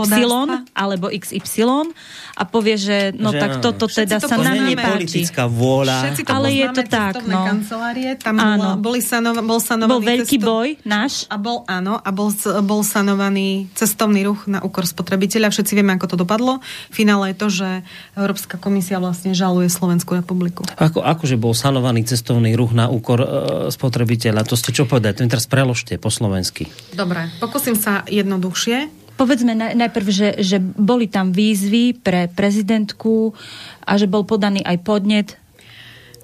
[0.79, 1.91] alebo XY
[2.37, 4.91] a povie, že no že, tak toto teda sa nám nepáči.
[4.91, 6.15] politická vôľa.
[6.17, 7.47] to ale je to tak, no.
[7.47, 8.81] kancelárie, tam áno.
[8.81, 10.49] Bol, boli sanov, bol sanovaný bol veľký cesto...
[10.49, 11.13] boj náš.
[11.29, 12.31] A bol, áno, a bol,
[12.65, 15.53] bol sanovaný cestovný ruch na úkor spotrebiteľa.
[15.53, 16.63] Všetci vieme, ako to dopadlo.
[16.91, 17.69] Finále je to, že
[18.15, 20.67] Európska komisia vlastne žaluje Slovenskú republiku.
[20.77, 23.29] Ako, akože bol sanovaný cestovný ruch na úkor e,
[23.71, 24.47] spotrebiteľa?
[24.47, 25.23] To ste čo povedať?
[25.23, 26.67] To teraz preložte po slovensky.
[26.95, 29.00] Dobre, pokúsim sa jednoduchšie.
[29.21, 33.37] Povedzme najprv, že, že boli tam výzvy pre prezidentku
[33.85, 35.29] a že bol podaný aj podnet.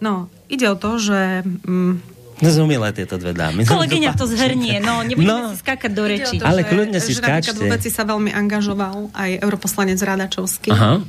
[0.00, 1.44] No, ide o to, že...
[1.44, 2.00] Mm,
[2.40, 3.68] Nezumilé tieto dve dámy.
[3.68, 6.36] Kolegyňa to zhrnie, no, nebudeme no, si skákať do reči.
[6.40, 7.52] Ale kľudne si skáčte.
[7.52, 10.72] Že veci sa veľmi angažoval aj europoslanec Radačovský.
[10.72, 11.04] Aha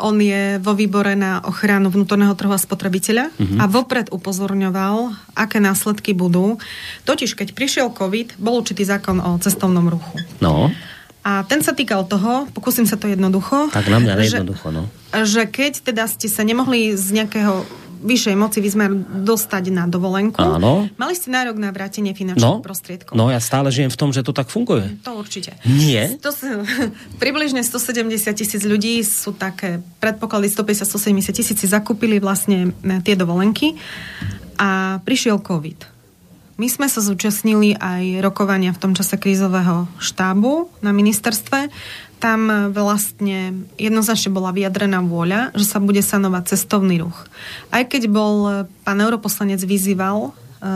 [0.00, 3.58] on je vo výbore na ochranu vnútorného trhu a spotrebiteľa uh-huh.
[3.60, 6.56] a vopred upozorňoval, aké následky budú.
[7.04, 10.16] Totiž, keď prišiel COVID, bol určitý zákon o cestovnom ruchu.
[10.40, 10.72] No.
[11.20, 13.68] A ten sa týkal toho, pokúsim sa to jednoducho.
[13.68, 14.88] Tak na mňa jednoducho, no.
[15.12, 18.90] Že keď teda ste sa nemohli z nejakého vyššej moci výzmer
[19.26, 20.38] dostať na dovolenku.
[20.38, 20.86] Áno.
[20.94, 23.18] Mali ste nárok na vrátenie finančných no, prostriedkov.
[23.18, 24.98] No, ja stále žijem v tom, že to tak funguje.
[25.02, 25.58] To určite.
[25.66, 26.14] Nie?
[26.22, 26.30] To,
[27.22, 28.08] približne 170
[28.38, 33.74] tisíc ľudí sú také, predpoklady 150-170 tisíc si zakúpili vlastne e, tie dovolenky
[34.58, 35.98] a prišiel COVID.
[36.58, 41.70] My sme sa zúčastnili aj rokovania v tom čase krízového štábu na ministerstve
[42.18, 47.30] tam vlastne jednoznačne bola vyjadrená vôľa, že sa bude sanovať cestovný ruch.
[47.70, 50.30] Aj keď bol pán europoslanec vyzýval e,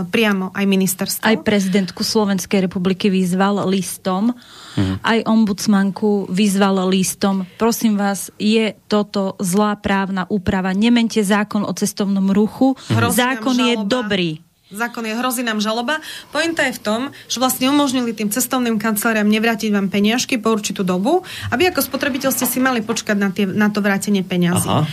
[0.07, 1.27] priamo aj ministerstvo.
[1.27, 4.31] Aj prezidentku Slovenskej republiky vyzval listom,
[4.79, 5.03] mhm.
[5.03, 7.43] aj ombudsmanku vyzval listom.
[7.59, 10.71] Prosím vás, je toto zlá právna úprava.
[10.71, 12.79] Nemente zákon o cestovnom ruchu.
[12.89, 13.11] Mhm.
[13.11, 14.31] Zákon je dobrý
[14.73, 16.01] zákon je, hrozí nám žaloba.
[16.33, 20.83] Pointa je v tom, že vlastne umožnili tým cestovným kanceláriám nevrátiť vám peniažky po určitú
[20.83, 24.69] dobu, aby ako spotrebiteľ ste si mali počkať na, tie, na to vrátenie peniazy.
[24.69, 24.83] Aha.
[24.83, 24.89] E,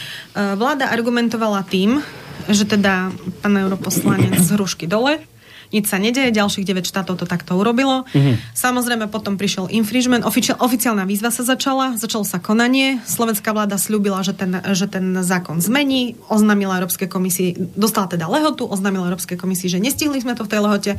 [0.59, 2.03] vláda argumentovala tým,
[2.49, 5.23] že teda pán europoslanec z hrušky dole,
[5.69, 8.05] nič sa nedeje, ďalších 9 štátov to takto urobilo.
[8.09, 8.57] Mm-hmm.
[8.57, 14.25] Samozrejme potom prišiel infringement, ofici- oficiálna výzva sa začala, začalo sa konanie, slovenská vláda slúbila,
[14.25, 19.77] že ten, že ten zákon zmení, oznámila Európskej komisii, dostala teda lehotu, oznámila Európskej komisii,
[19.77, 20.91] že nestihli sme to v tej lehote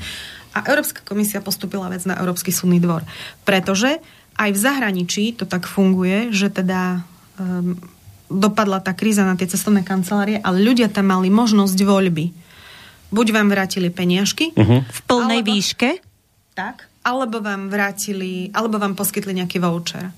[0.55, 3.03] a Európska komisia postupila vec na Európsky súdny dvor.
[3.43, 3.99] Pretože
[4.39, 7.03] aj v zahraničí to tak funguje, že teda
[7.39, 7.75] um,
[8.31, 12.50] dopadla tá kríza na tie cestovné kancelárie, ale ľudia tam mali možnosť voľby
[13.11, 14.55] buď vám vrátili peniažky.
[14.55, 14.83] Uh-huh.
[14.87, 15.91] V plnej alebo, výške?
[16.55, 16.87] Tak.
[17.07, 20.11] Alebo vám vrátili, alebo vám poskytli nejaký voucher.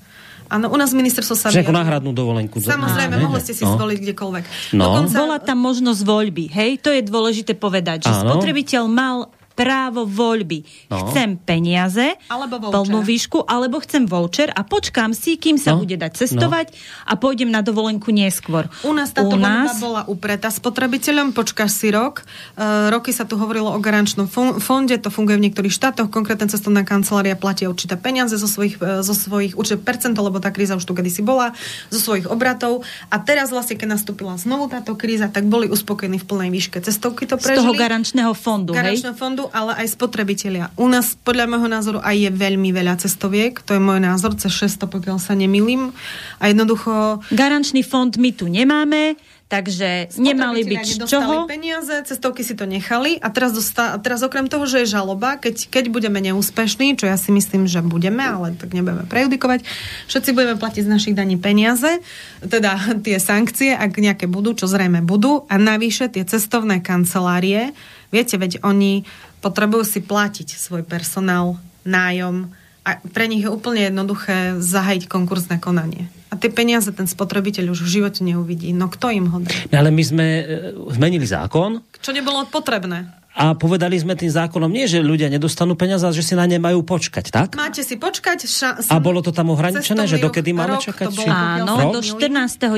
[0.53, 1.49] Áno, u nás ministerstvo sa...
[1.49, 2.61] Však náhradnú dovolenku.
[2.61, 3.73] Samozrejme, mohli ste si no.
[3.73, 4.43] zvoliť kdekoľvek.
[4.77, 4.85] No.
[4.85, 5.15] Dokonca...
[5.17, 6.77] Bola tam možnosť voľby, hej?
[6.83, 8.37] To je dôležité povedať, že Áno.
[8.37, 10.89] spotrebiteľ mal právo voľby.
[10.89, 11.09] No.
[11.09, 15.85] Chcem peniaze, alebo plnú výšku, alebo chcem voucher a počkám si, kým sa no.
[15.85, 16.77] bude dať cestovať no.
[17.09, 18.65] a pôjdem na dovolenku neskôr.
[18.81, 19.77] U nás táto U nás...
[19.77, 22.25] bola upretá spotrebiteľom, počkáš si rok.
[22.57, 24.25] E, roky sa tu hovorilo o garančnom
[24.59, 29.05] fonde, to funguje v niektorých štátoch, konkrétne cestovná kancelária platia určité peniaze zo svojich, e,
[29.05, 31.53] zo svojich určité percento, lebo tá kríza už tu kedysi bola,
[31.93, 32.81] zo svojich obratov.
[33.13, 37.29] A teraz vlastne, keď nastúpila znovu táto kríza, tak boli uspokojení v plnej výške cestovky
[37.29, 37.61] to prežili.
[37.61, 39.21] Z toho garančného fondu, garančného hej?
[39.21, 40.71] fondu názoru, ale aj spotrebitelia.
[40.79, 43.59] U nás, podľa môjho názoru, aj je veľmi veľa cestoviek.
[43.67, 45.91] To je môj názor, cez 600, pokiaľ sa nemýlim.
[46.39, 47.23] A jednoducho...
[47.31, 51.45] Garančný fond my tu nemáme, Takže nemali byť z čoho.
[51.45, 55.69] peniaze, cestovky si to nechali a teraz, dosta, teraz okrem toho, že je žaloba, keď,
[55.69, 59.61] keď budeme neúspešní, čo ja si myslím, že budeme, ale tak nebudeme prejudikovať,
[60.09, 62.01] všetci budeme platiť z našich daní peniaze,
[62.41, 67.77] teda tie sankcie, ak nejaké budú, čo zrejme budú, a navyše tie cestovné kancelárie,
[68.09, 69.05] viete, veď oni
[69.43, 72.47] potrebujú si platiť svoj personál, nájom,
[72.83, 76.11] a pre nich je úplne jednoduché zahajiť konkursné konanie.
[76.27, 78.75] A tie peniaze ten spotrebiteľ už v živote neuvidí.
[78.75, 79.55] No kto im ho dá?
[79.71, 80.43] No, ale my sme e,
[80.91, 81.79] zmenili zákon.
[82.03, 83.07] Čo nebolo potrebné.
[83.33, 86.61] A povedali sme tým zákonom nie, že ľudia nedostanú peniaze, ale že si na ne
[86.61, 87.47] majú počkať, tak?
[87.57, 88.45] Máte si počkať.
[88.45, 91.09] Ša- a bolo to tam ohraničené, že dokedy máme čakať?
[91.09, 91.25] Či...
[91.31, 92.77] Áno, do 14.9.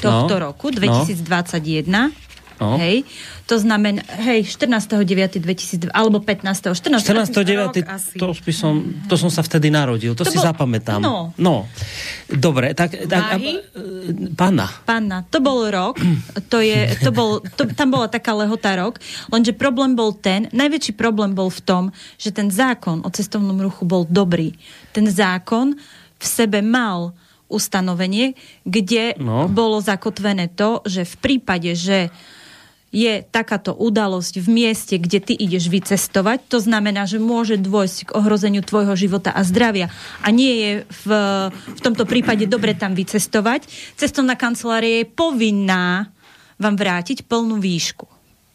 [0.00, 1.86] tohto no, roku, 2021.
[1.86, 2.10] No.
[2.56, 2.80] No.
[2.80, 3.04] Hej,
[3.44, 6.72] to znamená, hej, 14.9.2002, alebo 15.
[6.72, 7.04] 14.
[7.04, 8.16] 14.9.
[8.16, 11.00] To, by som, to som sa vtedy narodil, to, to si bol, zapamätám.
[11.04, 11.36] No.
[11.36, 11.68] no.
[12.32, 12.96] Dobre, tak...
[13.04, 13.38] tak a,
[14.32, 14.66] panna.
[14.88, 16.00] Panna, to bol rok,
[16.52, 18.98] to je, to bol, to, tam bola taká lehota rok,
[19.28, 21.82] lenže problém bol ten, najväčší problém bol v tom,
[22.16, 24.56] že ten zákon o cestovnom ruchu bol dobrý.
[24.96, 25.76] Ten zákon
[26.16, 27.12] v sebe mal
[27.46, 28.34] ustanovenie,
[28.66, 29.46] kde no.
[29.46, 32.10] bolo zakotvené to, že v prípade, že
[32.96, 38.14] je takáto udalosť v mieste, kde ty ideš vycestovať, to znamená, že môže dôjsť k
[38.16, 39.92] ohrozeniu tvojho života a zdravia
[40.24, 40.70] a nie je
[41.04, 41.08] v,
[41.52, 43.68] v tomto prípade dobre tam vycestovať,
[44.00, 46.08] cestovná kancelária je povinná
[46.56, 48.08] vám vrátiť plnú výšku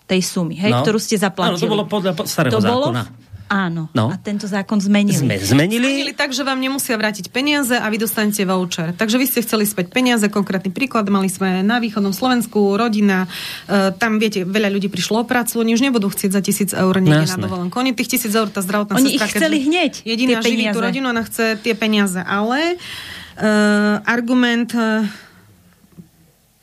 [0.09, 0.81] tej sumy, hej, no.
[0.81, 1.61] ktorú ste zaplatili.
[1.61, 3.01] Áno, to bolo podľa starého to zákona.
[3.05, 3.20] Bolo
[3.51, 3.91] Áno.
[3.91, 4.07] No.
[4.07, 5.11] A tento zákon zmenili.
[5.11, 5.83] Sme zmenili.
[5.83, 8.95] Zmenili tak, že vám nemusia vrátiť peniaze a vy dostanete voucher.
[8.95, 13.27] Takže vy ste chceli späť peniaze, konkrétny príklad, mali sme na východnom Slovensku, rodina,
[13.67, 16.95] e, tam viete, veľa ľudí prišlo o prácu, oni už nebudú chcieť za tisíc eur
[17.03, 17.75] niekde na dovolenku.
[17.75, 19.93] Oni tých tisíc eur, tá zdravotná oni sestra, ich chceli hneď.
[20.07, 22.23] Jediná živí tú rodinu, ona chce tie peniaze.
[22.23, 25.03] Ale uh, argument uh,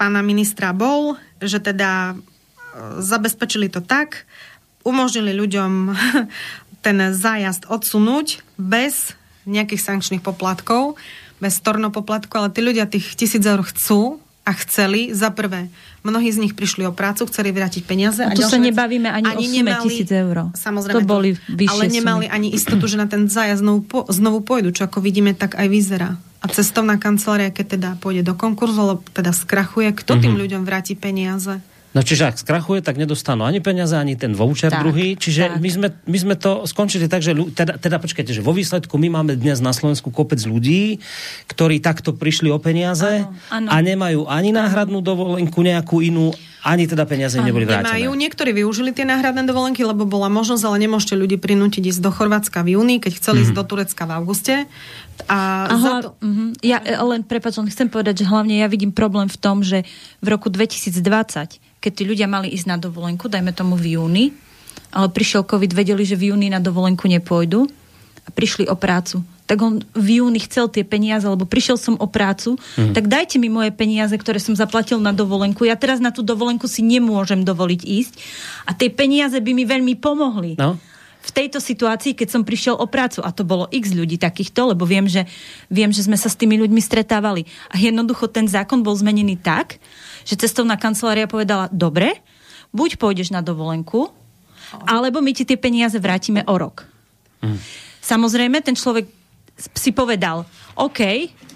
[0.00, 2.16] pána ministra bol, že teda
[3.02, 4.24] zabezpečili to tak,
[4.86, 5.72] umožnili ľuďom
[6.82, 9.18] ten zájazd odsunúť bez
[9.48, 11.00] nejakých sankčných poplatkov,
[11.40, 15.68] bez stornopoplatkov, ale tí ľudia tých tisíc eur chcú a chceli, za prvé,
[16.00, 18.24] mnohí z nich prišli o prácu, chceli vrátiť peniaze.
[18.24, 20.36] A, a tu sa nebavíme ani, ani o sume nemali, tisíc eur.
[20.56, 22.34] Samozrejme, to boli vyššie Ale nemali sumy.
[22.34, 25.68] ani istotu, že na ten zájazd znovu, po, znovu pôjdu, čo ako vidíme, tak aj
[25.68, 26.16] vyzerá.
[26.40, 30.22] A cestovná kancelária, keď teda pôjde do konkurzu, alebo teda skrachuje, kto mm-hmm.
[30.24, 31.60] tým ľuďom vráti peniaze?
[31.96, 35.16] No čiže ak skrachuje, tak nedostanú ani peniaze, ani ten voucher tak, druhý.
[35.16, 39.00] Čiže my sme, my sme to skončili tak, že teda, teda počkajte, že vo výsledku
[39.00, 41.00] my máme dnes na Slovensku kopec ľudí,
[41.48, 43.68] ktorí takto prišli o peniaze ano, ano.
[43.72, 47.88] a nemajú ani náhradnú dovolenku, nejakú inú, ani teda peniaze neboli vrátené.
[47.88, 48.10] Nemajú.
[48.12, 52.68] Niektorí využili tie náhradné dovolenky, lebo bola možnosť, ale nemôžete ľudí prinútiť ísť do Chorvátska
[52.68, 53.46] v júni, keď chceli mm-hmm.
[53.48, 54.54] ísť do Turecka v auguste.
[55.24, 56.08] A Aha, za to...
[56.20, 56.52] uh-huh.
[56.62, 59.82] Ja len, prepáč, chcem povedať, že hlavne ja vidím problém v tom, že
[60.22, 64.36] v roku 2020 keď tí ľudia mali ísť na dovolenku, dajme tomu v júni,
[64.92, 67.64] ale prišiel COVID, vedeli, že v júni na dovolenku nepôjdu
[68.24, 69.24] a prišli o prácu.
[69.48, 72.92] Tak on v júni chcel tie peniaze, lebo prišiel som o prácu, mm.
[72.92, 75.64] tak dajte mi moje peniaze, ktoré som zaplatil na dovolenku.
[75.64, 78.12] Ja teraz na tú dovolenku si nemôžem dovoliť ísť
[78.68, 80.60] a tie peniaze by mi veľmi pomohli.
[80.60, 80.76] No
[81.18, 84.88] v tejto situácii, keď som prišiel o prácu, a to bolo x ľudí takýchto, lebo
[84.88, 85.28] viem že,
[85.68, 87.44] viem, že sme sa s tými ľuďmi stretávali.
[87.68, 89.82] A jednoducho ten zákon bol zmenený tak,
[90.24, 92.22] že cestovná kancelária povedala, dobre,
[92.72, 94.08] buď pôjdeš na dovolenku,
[94.84, 96.84] alebo my ti tie peniaze vrátime o rok.
[97.40, 97.58] Mm.
[98.04, 99.08] Samozrejme, ten človek
[99.56, 100.46] si povedal,
[100.78, 101.00] OK,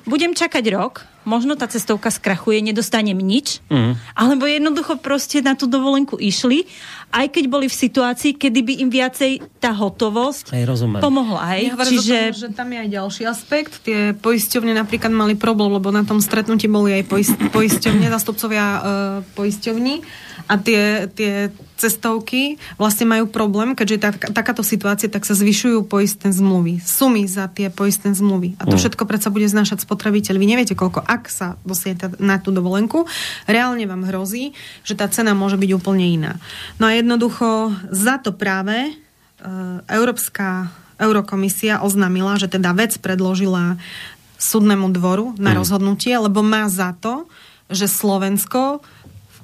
[0.09, 4.17] budem čakať rok, možno tá cestovka skrachuje, nedostanem nič, mm.
[4.19, 6.67] alebo jednoducho proste na tú dovolenku išli,
[7.13, 10.65] aj keď boli v situácii, kedy by im viacej tá hotovosť aj,
[11.05, 11.39] pomohla.
[11.45, 11.61] Aj.
[11.61, 12.17] Ja Čiže...
[12.33, 13.73] Tom, že tam je aj ďalší aspekt.
[13.85, 17.05] Tie poisťovne napríklad mali problém, lebo na tom stretnutí boli aj
[17.53, 18.81] poisťovne, zastupcovia uh,
[19.37, 20.01] poisťovní
[20.53, 21.49] a tie, tie
[21.81, 26.85] cestovky vlastne majú problém, keďže tak, takáto situácia, tak sa zvyšujú poistné zmluvy.
[26.85, 28.61] Sumy za tie poistné zmluvy.
[28.61, 28.81] A to mm.
[28.85, 30.37] všetko predsa bude znášať spotrebiteľ.
[30.37, 33.09] Vy neviete, koľko, ak sa dosiete na tú dovolenku,
[33.49, 34.53] reálne vám hrozí,
[34.85, 36.33] že tá cena môže byť úplne iná.
[36.77, 38.93] No a jednoducho za to práve e,
[39.89, 40.69] Európska
[41.01, 43.81] Eurokomisia oznámila, že teda vec predložila
[44.37, 45.65] súdnemu dvoru na mm.
[45.65, 47.25] rozhodnutie, lebo má za to,
[47.73, 48.85] že Slovensko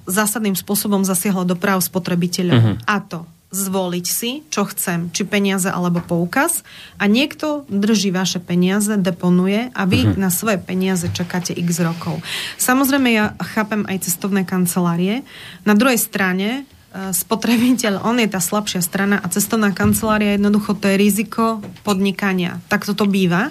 [0.08, 2.56] zásadným spôsobom zasiahlo do práv spotrebiteľov.
[2.56, 2.76] Uh-huh.
[2.88, 6.60] A to zvoliť si, čo chcem, či peniaze alebo poukaz
[7.00, 10.20] a niekto drží vaše peniaze, deponuje a vy uh-huh.
[10.20, 12.20] na svoje peniaze čakáte x rokov.
[12.60, 15.24] Samozrejme, ja chápem aj cestovné kancelárie.
[15.64, 16.48] Na druhej strane
[16.92, 22.60] e, spotrebiteľ, on je tá slabšia strana a cestovná kancelária jednoducho to je riziko podnikania.
[22.68, 23.48] Tak toto býva.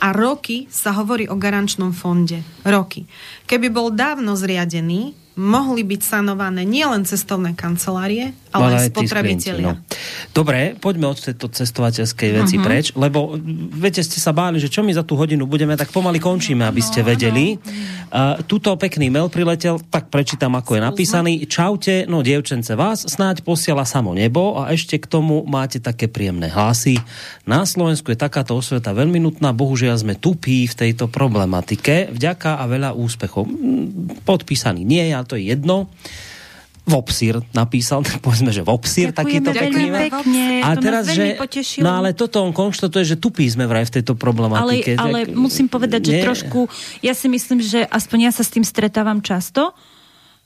[0.00, 2.40] A roky sa hovorí o garančnom fonde.
[2.64, 3.04] Roky.
[3.44, 9.74] Keby bol dávno zriadený, mohli byť sanované nielen cestovné kancelárie, ale, aj spotrebitelia.
[9.74, 9.82] No.
[10.30, 12.66] Dobre, poďme od tejto cestovateľskej veci uh-huh.
[12.66, 13.34] preč, lebo
[13.74, 16.78] viete, ste sa báli, že čo my za tú hodinu budeme, tak pomaly končíme, aby
[16.78, 17.58] ste no, vedeli.
[17.58, 17.62] No.
[18.14, 21.32] Uh, tuto pekný mail priletel, tak prečítam, ako je napísaný.
[21.50, 26.46] Čaute, no dievčence, vás snáď posiela samo nebo a ešte k tomu máte také príjemné
[26.46, 27.02] hlasy.
[27.42, 32.14] Na Slovensku je takáto osveta veľmi nutná, bohužiaľ sme tupí v tejto problematike.
[32.14, 33.50] Vďaka a veľa úspechov.
[34.22, 35.90] Podpísaný nie, ja to je jedno.
[36.84, 39.88] Vopsír napísal, povedzme, že Vopsír takýto pekný.
[39.88, 41.40] Pekne, a teraz, že,
[41.80, 45.00] no ale toto on konštatuje, že tupí sme vraj v tejto problematike.
[45.00, 46.24] Ale, ale tak, musím povedať, že nie.
[46.24, 46.68] trošku,
[47.00, 49.72] ja si myslím, že aspoň ja sa s tým stretávam často,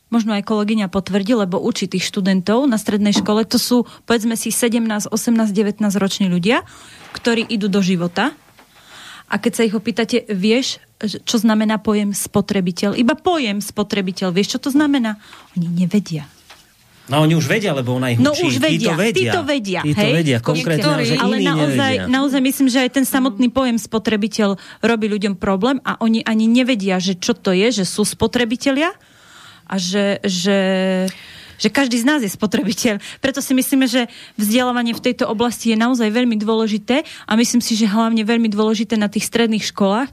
[0.09, 4.49] možno aj kolegyňa potvrdí, lebo učí tých študentov na strednej škole, to sú povedzme si
[4.49, 5.13] 17, 18,
[5.53, 6.65] 19 roční ľudia,
[7.13, 8.33] ktorí idú do života
[9.29, 12.99] a keď sa ich opýtate, vieš, čo znamená pojem spotrebiteľ?
[12.99, 14.35] Iba pojem spotrebiteľ.
[14.35, 15.23] Vieš, čo to znamená?
[15.55, 16.27] Oni nevedia.
[17.09, 18.53] No oni už vedia, lebo ona ich no, učí.
[18.53, 19.33] už vedia, tí to vedia.
[19.33, 22.13] Tí to vedia, tí to vedia konkrétne, že Ale naozaj, nevedia.
[22.13, 27.01] naozaj myslím, že aj ten samotný pojem spotrebiteľ robí ľuďom problém a oni ani nevedia,
[27.01, 28.93] že čo to je, že sú spotrebitelia
[29.65, 30.61] a že, že
[31.59, 33.03] že každý z nás je spotrebiteľ.
[33.19, 34.07] Preto si myslíme, že
[34.39, 38.95] vzdelávanie v tejto oblasti je naozaj veľmi dôležité a myslím si, že hlavne veľmi dôležité
[38.95, 40.09] na tých stredných školách,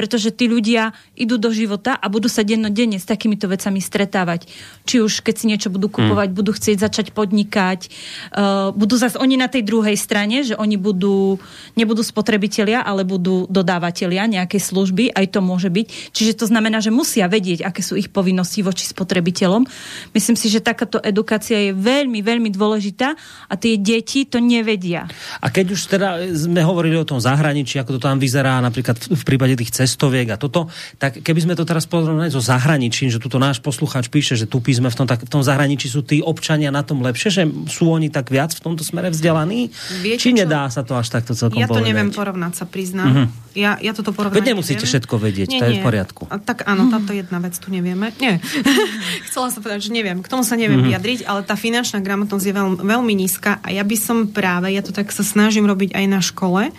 [0.00, 4.48] pretože tí ľudia idú do života a budú sa dennodenne s takýmito vecami stretávať.
[4.88, 6.36] Či už keď si niečo budú kupovať, mm.
[6.40, 7.92] budú chcieť začať podnikať,
[8.32, 11.36] uh, budú zase oni na tej druhej strane, že oni budú,
[11.76, 16.16] nebudú spotrebitelia, ale budú dodávateľia nejakej služby, aj to môže byť.
[16.16, 19.68] Čiže to znamená, že musia vedieť, aké sú ich povinnosti voči spotrebiteľom.
[20.16, 23.12] Myslím si, že takáto edukácia je veľmi, veľmi dôležitá
[23.50, 25.10] a tie deti to nevedia.
[25.44, 29.22] A keď už teda sme hovorili o tom zahraničí, ako to tam vyzerá napríklad v
[29.26, 30.70] prípade tých cest cestoviek a toto,
[31.02, 34.62] tak keby sme to teraz porovnali so zahraničím, že tuto náš poslucháč píše, že tu
[34.62, 37.90] sme v tom, tak v tom zahraničí sú tí občania na tom lepšie, že sú
[37.90, 39.74] oni tak viac v tomto smere vzdelaní?
[39.98, 40.78] Viete, Či nedá čo?
[40.78, 41.90] sa to až takto celkom Ja to povedať?
[41.90, 43.10] neviem porovnať, sa priznám.
[43.10, 43.26] Uh-huh.
[43.50, 44.92] Ja, ja toto porovnať Veď nemusíte neviem.
[44.94, 46.22] všetko vedieť, nie, to je v poriadku.
[46.30, 48.14] A, tak áno, táto jedna vec tu nevieme.
[48.22, 48.38] Nie.
[49.26, 50.22] Chcela som povedať, že neviem.
[50.22, 50.94] K tomu sa neviem uh-huh.
[50.94, 54.86] vyjadriť, ale tá finančná gramotnosť je veľmi, veľmi nízka a ja by som práve, ja
[54.86, 56.70] to tak sa snažím robiť aj na škole,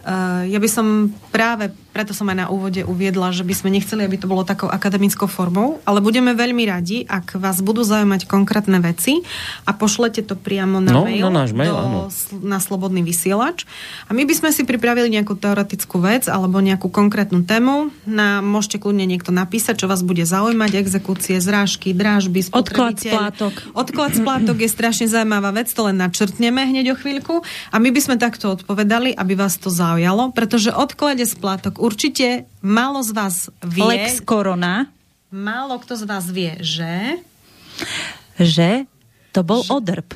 [0.00, 4.06] Uh, ja by som práve preto som aj na úvode uviedla, že by sme nechceli,
[4.06, 8.78] aby to bolo takou akademickou formou, ale budeme veľmi radi, ak vás budú zaujímať konkrétne
[8.78, 9.26] veci
[9.66, 12.06] a pošlete to priamo na no, mail, na, náš mail do,
[12.46, 13.66] na slobodný vysielač.
[14.06, 17.90] A my by sme si pripravili nejakú teoretickú vec alebo nejakú konkrétnu tému.
[18.06, 23.52] Na, môžete kľudne niekto napísať, čo vás bude zaujímať, exekúcie, zrážky, drážby, Odklad splátok.
[23.74, 27.42] Odklad splátok je strašne zaujímavá vec, to len načrtneme hneď o chvíľku.
[27.74, 33.00] A my by sme takto odpovedali, aby vás to zaujalo, pretože odklade splátok určite málo
[33.00, 33.82] z vás vie...
[33.82, 34.92] Lex Korona.
[35.32, 37.18] Málo kto z vás vie, že...
[38.36, 38.84] Že
[39.30, 39.70] to bol že...
[39.72, 40.08] odrb.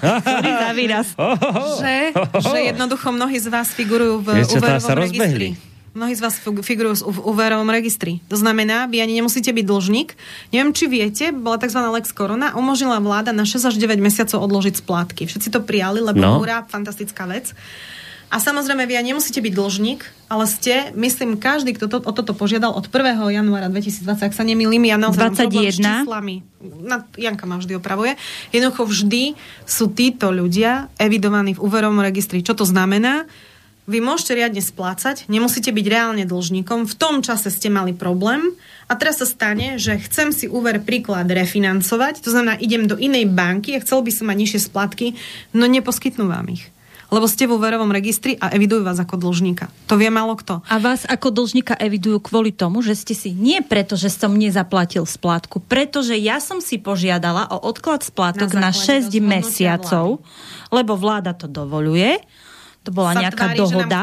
[0.00, 1.06] Sorry za výraz.
[1.82, 1.96] že,
[2.40, 5.48] že jednoducho mnohí z vás figurujú v Viete, úverovom registri.
[5.92, 8.24] Mnohí z vás figurujú v úverovom registri.
[8.32, 10.08] To znamená, vy ani nemusíte byť dlžník.
[10.48, 11.84] Neviem, či viete, bola tzv.
[11.84, 15.28] Lex Corona, umožnila vláda na 6 až 9 mesiacov odložiť splátky.
[15.28, 16.40] Všetci to prijali, lebo no.
[16.40, 17.52] hurá, fantastická vec.
[18.32, 20.00] A samozrejme, vy nemusíte byť dlžník,
[20.32, 23.28] ale ste, myslím, každý, kto to, o toto požiadal od 1.
[23.28, 25.68] januára 2020, ak sa nemýlim, ja naozaj 21.
[25.68, 26.40] s číslami.
[26.64, 28.16] Na, Janka ma vždy opravuje.
[28.48, 29.36] Jednoducho vždy
[29.68, 32.40] sú títo ľudia evidovaní v úverovom registri.
[32.40, 33.28] Čo to znamená?
[33.84, 38.56] Vy môžete riadne splácať, nemusíte byť reálne dlžníkom, v tom čase ste mali problém
[38.88, 43.28] a teraz sa stane, že chcem si úver príklad refinancovať, to znamená, idem do inej
[43.28, 45.06] banky a chcel by som mať nižšie splatky,
[45.52, 46.71] no neposkytnú vám ich
[47.12, 49.68] lebo ste vo verovom registri a evidujú vás ako dlžníka.
[49.92, 50.64] To vie málo kto.
[50.64, 55.04] A vás ako dlžníka evidujú kvôli tomu, že ste si nie preto, že som nezaplatil
[55.04, 60.72] splátku, pretože ja som si požiadala o odklad splátok na, na 6 mesiacov, vlády.
[60.72, 62.16] lebo vláda to dovoluje
[62.82, 64.00] to bola sa nejaká tvári, dohoda.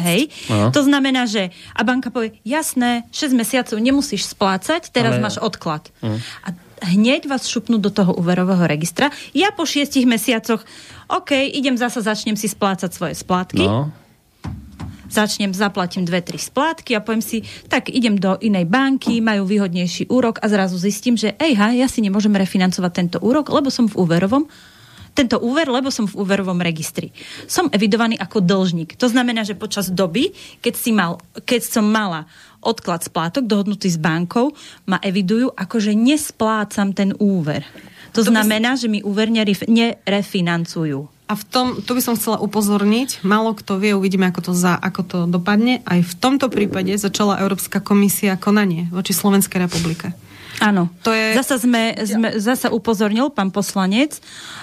[0.00, 0.32] Hej.
[0.48, 5.22] To znamená, že a banka povie, jasné, 6 mesiacov nemusíš splácať, teraz Ale...
[5.22, 5.92] máš odklad.
[6.00, 6.16] Uh.
[6.40, 9.08] A hneď vás šupnú do toho úverového registra.
[9.32, 10.62] Ja po 6 mesiacoch
[11.08, 13.64] OK, idem zasa, začnem si splácať svoje splátky.
[13.64, 13.92] No.
[15.14, 20.10] Začnem, zaplatím dve, tri splátky a poviem si, tak idem do inej banky, majú výhodnejší
[20.10, 23.94] úrok a zrazu zistím, že ejha, ja si nemôžem refinancovať tento úrok, lebo som v
[23.94, 24.50] úverovom
[25.14, 27.14] tento úver, lebo som v úverovom registri.
[27.46, 28.98] Som evidovaný ako dlžník.
[28.98, 32.26] To znamená, že počas doby, keď, si mal, keď som mala
[32.64, 34.56] odklad splátok dohodnutý s bankou,
[34.88, 37.62] ma evidujú ako, že nesplácam ten úver.
[38.16, 38.80] To, to znamená, by...
[38.80, 41.12] že mi úver nerefinancujú.
[41.24, 44.76] A v tom, tu by som chcela upozorniť, málo kto vie, uvidíme, ako to, za,
[44.76, 45.80] ako to dopadne.
[45.88, 50.12] Aj v tomto prípade začala Európska komisia konanie voči Slovenskej republike.
[50.62, 50.90] Áno.
[51.02, 51.34] To je...
[51.34, 54.18] Zasa, sme, sme, zasa upozornil pán poslanec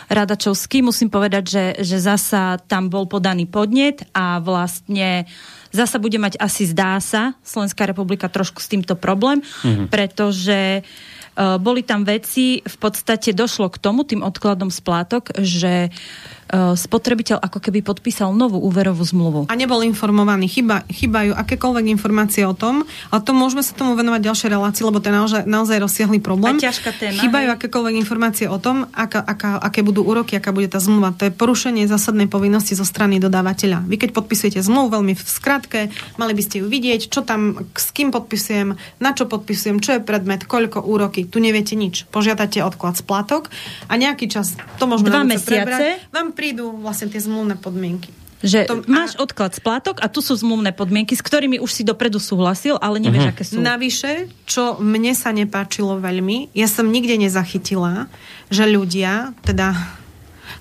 [0.08, 5.28] Radačovský, musím povedať, že, že zasa tam bol podaný podnet a vlastne
[5.72, 9.88] zasa bude mať asi zdá sa Slovenská republika trošku s týmto problém, mm-hmm.
[9.88, 16.32] pretože uh, boli tam veci, v podstate došlo k tomu, tým odkladom splátok, že uh,
[16.52, 19.42] spotrebiteľ ako keby podpísal novú úverovú zmluvu.
[19.48, 20.52] A nebol informovaný.
[20.52, 25.00] Chyba, chýbajú akékoľvek informácie o tom, ale to môžeme sa tomu venovať ďalšej relácii, lebo
[25.00, 26.60] to je naozaj, naozaj rozsiahly problém.
[26.60, 27.56] A ťažká téma, Chýbajú hej.
[27.56, 31.16] akékoľvek informácie o tom, aká, aká, aké budú úroky, aká bude tá zmluva.
[31.16, 33.88] To je porušenie zásadnej povinnosti zo strany dodávateľa.
[33.88, 35.80] Vy keď podpisujete zmluvu veľmi v skratke,
[36.20, 40.02] mali by ste ju vidieť, čo tam, s kým podpisujem, na čo podpisujem, čo je
[40.04, 41.24] predmet, koľko úroky.
[41.24, 42.04] Tu neviete nič.
[42.12, 43.48] Požiadate odklad splátok
[43.88, 45.48] a nejaký čas, to môžeme Dva mesiace.
[45.48, 45.82] prebrať,
[46.12, 48.10] vám prídu vlastne tie zmluvné podmienky.
[48.42, 52.18] Že To- máš odklad splátok a tu sú zmluvné podmienky, s ktorými už si dopredu
[52.18, 53.34] súhlasil, ale nevieš, uh-huh.
[53.38, 53.62] aké sú.
[53.62, 54.12] Navyše,
[54.50, 58.10] čo mne sa nepáčilo veľmi, ja som nikde nezachytila,
[58.50, 59.78] že ľudia, teda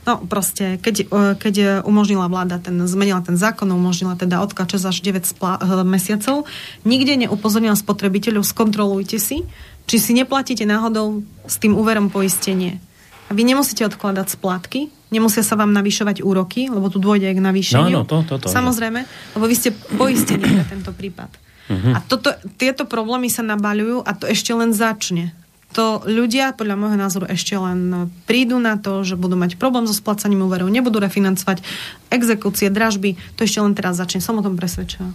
[0.08, 4.88] No proste, keď, e, keď umožnila vláda, ten, zmenila ten zákon, umožnila teda odklad 6
[4.88, 6.48] až 9 splá, e, mesiacov,
[6.88, 9.44] nikde neupozornila spotrebiteľov, skontrolujte si,
[9.84, 12.80] či si neplatíte náhodou s tým úverom poistenie.
[13.28, 17.42] A vy nemusíte odkladať splátky, nemusia sa vám navyšovať úroky, lebo tu dôjde aj k
[17.42, 17.94] navýšeniu.
[17.94, 18.48] No, áno, to- to- to.
[18.48, 19.00] Samozrejme,
[19.36, 21.30] lebo vy ste poistení pre tento prípad.
[21.70, 25.30] A toto, tieto problémy sa nabaľujú a to ešte len začne.
[25.78, 29.94] To ľudia, podľa môjho názoru, ešte len prídu na to, že budú mať problém so
[29.94, 31.62] splacaním úverov, nebudú refinancovať
[32.10, 34.18] exekúcie, dražby, to ešte len teraz začne.
[34.18, 35.14] Som o tom presvedčená.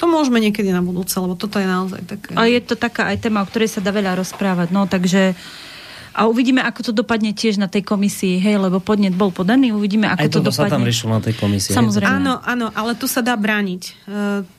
[0.00, 2.32] To môžeme niekedy na budúce, lebo toto je naozaj také...
[2.32, 4.72] A je to taká aj téma, o ktorej sa dá veľa rozprávať.
[4.72, 5.36] No, takže
[6.10, 10.10] a uvidíme, ako to dopadne tiež na tej komisii, hej, lebo podnet bol podaný, uvidíme,
[10.10, 10.88] ako Aj to toto sa tam dopadne.
[10.90, 11.72] riešilo na tej komisii.
[11.72, 12.10] Samozrejme.
[12.10, 13.82] Áno, áno, ale tu sa dá brániť.
[13.86, 13.92] E,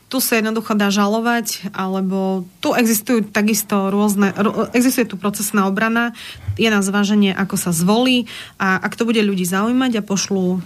[0.07, 4.31] tu sa jednoducho dá žalovať, alebo tu existujú takisto rôzne,
[4.75, 6.15] existuje tu procesná obrana,
[6.55, 8.27] je na zváženie, ako sa zvolí
[8.59, 10.59] a ak to bude ľudí zaujímať a pošlú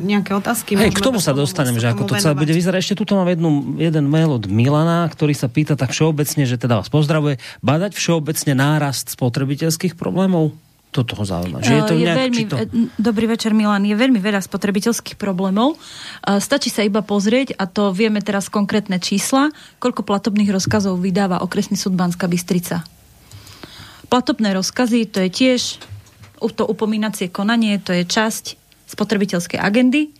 [0.00, 0.78] nejaké otázky.
[0.78, 2.80] Hej, k tomu sa dostanem, že ako to celé bude vyzerať.
[2.80, 6.80] Ešte tu mám jednu, jeden mail od Milana, ktorý sa pýta tak všeobecne, že teda
[6.80, 10.56] vás pozdravuje, badať všeobecne nárast spotrebiteľských problémov?
[10.90, 11.62] Toto ho zaujíma.
[11.62, 12.56] Že je to Eh, je nejak, veľmi, či to...
[12.98, 13.86] Dobrý večer, Milan.
[13.86, 15.78] Je veľmi veľa spotrebiteľských problémov.
[15.78, 21.46] Eh, Stačí sa iba pozrieť, a to vieme teraz konkrétne čísla, koľko platobných rozkazov vydáva
[21.46, 22.82] okresný súd Banská Bystrica.
[24.10, 25.62] Platobné rozkazy, to je tiež
[26.48, 28.59] to upomínacie konanie, to je časť
[28.90, 30.10] spotrebiteľskej agendy.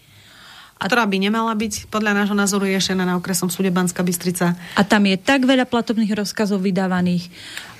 [0.80, 4.56] ktorá by nemala byť podľa nášho názoru riešená na okresom súde Banská Bystrica.
[4.78, 7.28] A tam je tak veľa platobných rozkazov vydávaných,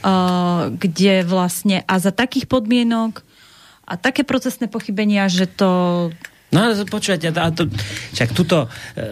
[0.04, 3.24] uh, kde vlastne a za takých podmienok
[3.90, 5.68] a také procesné pochybenia, že to...
[6.54, 7.66] No ale počujete, a to,
[8.14, 9.06] však tuto e,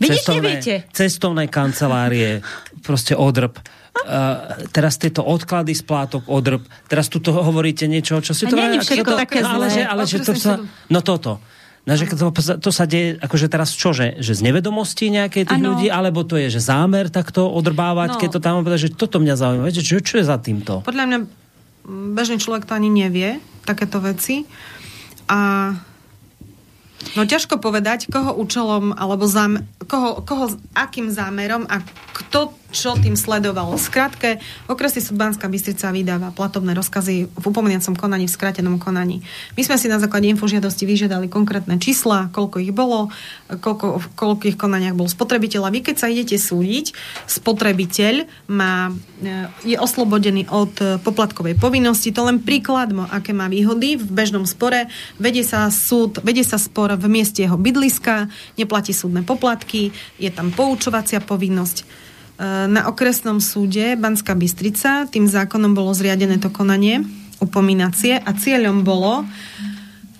[0.00, 0.74] nič cestovné, neviete.
[0.92, 2.40] cestovné kancelárie,
[2.80, 3.56] proste odrb.
[3.94, 6.66] Uh, teraz tieto odklady splátok, odrb.
[6.90, 8.58] Teraz tuto hovoríte niečo, čo si A to...
[8.58, 9.76] nie je všetko to- také ale, zlé.
[9.78, 10.58] že, ale že to sa...
[10.90, 11.38] No toto.
[11.86, 15.60] No, že to, to sa deje, akože teraz čo, že, že z nevedomosti nejakej tých
[15.62, 15.76] Áno.
[15.78, 18.20] ľudí, alebo to je, že zámer takto odrbávať, No.
[18.24, 19.62] keď to tam že toto mňa zaujíma.
[19.68, 20.80] Viete, čo, čo je za týmto?
[20.82, 21.18] Podľa mňa
[22.16, 24.48] bežný človek to ani nevie, takéto veci.
[25.28, 25.70] A
[27.12, 31.84] no ťažko povedať, koho účelom, alebo zám, koho, koho, akým zámerom a
[32.16, 33.78] kto čo tým sledoval.
[33.78, 39.22] Skrátke, okresný súd Banská Bystrica vydáva platobné rozkazy v upomeniacom konaní, v skrátenom konaní.
[39.54, 43.14] My sme si na základe infožiadosti vyžiadali konkrétne čísla, koľko ich bolo,
[43.46, 45.70] koľko, v koľkých konaniach bol spotrebiteľ.
[45.70, 46.90] A vy, keď sa idete súdiť,
[47.30, 48.90] spotrebiteľ má,
[49.22, 52.10] e, je oslobodený od e, poplatkovej povinnosti.
[52.10, 54.90] To len príkladmo, aké má výhody v bežnom spore.
[55.22, 60.50] Vedie sa súd, vedie sa spor v mieste jeho bydliska, neplatí súdne poplatky, je tam
[60.54, 61.76] poučovacia povinnosť.
[61.80, 61.84] E,
[62.70, 67.04] Na okresnom súde Banská Bystrica tým zákonom bolo zriadené to konanie
[67.42, 69.26] upomínacie a cieľom bolo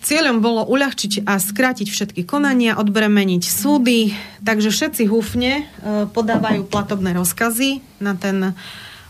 [0.05, 4.13] Cieľom bolo uľahčiť a skrátiť všetky konania, odbremeniť súdy,
[4.45, 8.53] takže všetci húfne e, podávajú platobné rozkazy na ten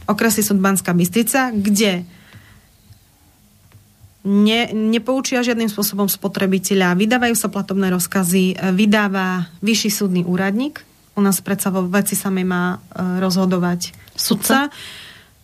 [0.06, 2.06] okresný súd Banská Bystrica, kde
[4.24, 10.80] ne, nepoučia žiadnym spôsobom spotrebiteľa, vydávajú sa platobné rozkazy, e, vydáva vyšší súdny úradník.
[11.14, 12.76] U nás predsa vo veci samej má e,
[13.20, 14.72] rozhodovať sudca.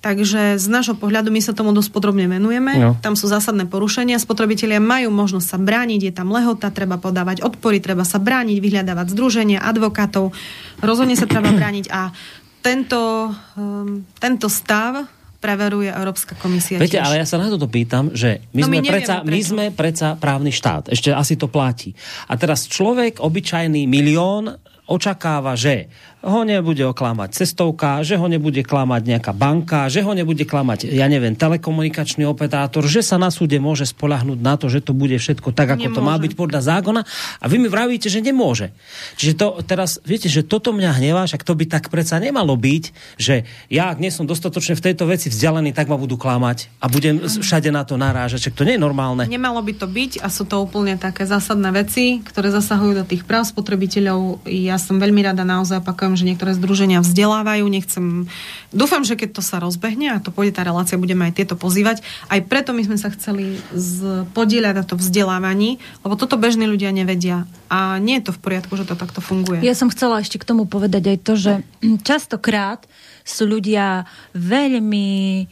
[0.00, 2.72] Takže z nášho pohľadu my sa tomu dosť podrobne venujeme.
[2.80, 2.96] No.
[3.04, 4.16] Tam sú zásadné porušenia.
[4.16, 9.12] Spotrebitelia majú možnosť sa brániť, je tam lehota, treba podávať odpory, treba sa brániť, vyhľadávať
[9.12, 10.32] združenia, advokátov.
[10.80, 12.16] Rozhodne sa treba brániť a
[12.64, 13.28] tento,
[13.60, 15.04] um, tento stav
[15.40, 17.04] preveruje Európska komisia Viete, tiež.
[17.04, 20.08] ale ja sa na toto pýtam, že my, No sme, my predsa, my sme predsa
[20.20, 20.92] právny štát.
[20.92, 21.96] Ešte asi to platí.
[22.28, 24.52] A teraz človek, obyčajný milión
[24.84, 25.88] očakáva, že
[26.20, 31.08] ho nebude oklamať cestovka, že ho nebude klamať nejaká banka, že ho nebude klamať, ja
[31.08, 35.56] neviem, telekomunikačný operátor, že sa na súde môže spolahnúť na to, že to bude všetko
[35.56, 35.96] tak, ako nemôže.
[35.96, 37.00] to má byť podľa zákona.
[37.40, 38.76] A vy mi vravíte, že nemôže.
[39.16, 42.84] Čiže to teraz, viete, že toto mňa hnevá, však to by tak predsa nemalo byť,
[43.16, 46.92] že ja, ak nie som dostatočne v tejto veci vzdialený, tak ma budú klamať a
[46.92, 48.44] budem všade na to narážať.
[48.44, 49.24] Však to nie je normálne.
[49.24, 53.24] Nemalo by to byť a sú to úplne také zásadné veci, ktoré zasahujú do tých
[53.24, 54.44] práv spotrebiteľov.
[54.44, 58.26] Ja som veľmi rada naozaj opakujem chápem, že niektoré združenia vzdelávajú, nechcem...
[58.74, 62.02] Dúfam, že keď to sa rozbehne a to pôjde tá relácia, budeme aj tieto pozývať.
[62.26, 64.26] Aj preto my sme sa chceli z...
[64.34, 67.46] podieľať na to vzdelávaní, lebo toto bežní ľudia nevedia.
[67.70, 69.62] A nie je to v poriadku, že to takto funguje.
[69.62, 71.52] Ja som chcela ešte k tomu povedať aj to, že
[72.08, 72.82] častokrát
[73.22, 75.46] sú ľudia veľmi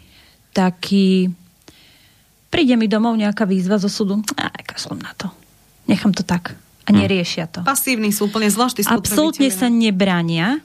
[0.50, 1.30] takí...
[2.50, 4.18] Príde mi domov nejaká výzva zo súdu.
[4.34, 5.30] A kašlom na to.
[5.86, 6.96] Nechám to tak a hm.
[7.04, 7.60] neriešia to.
[7.68, 10.64] Pasívni sú úplne zvláštni Absolútne sa nebránia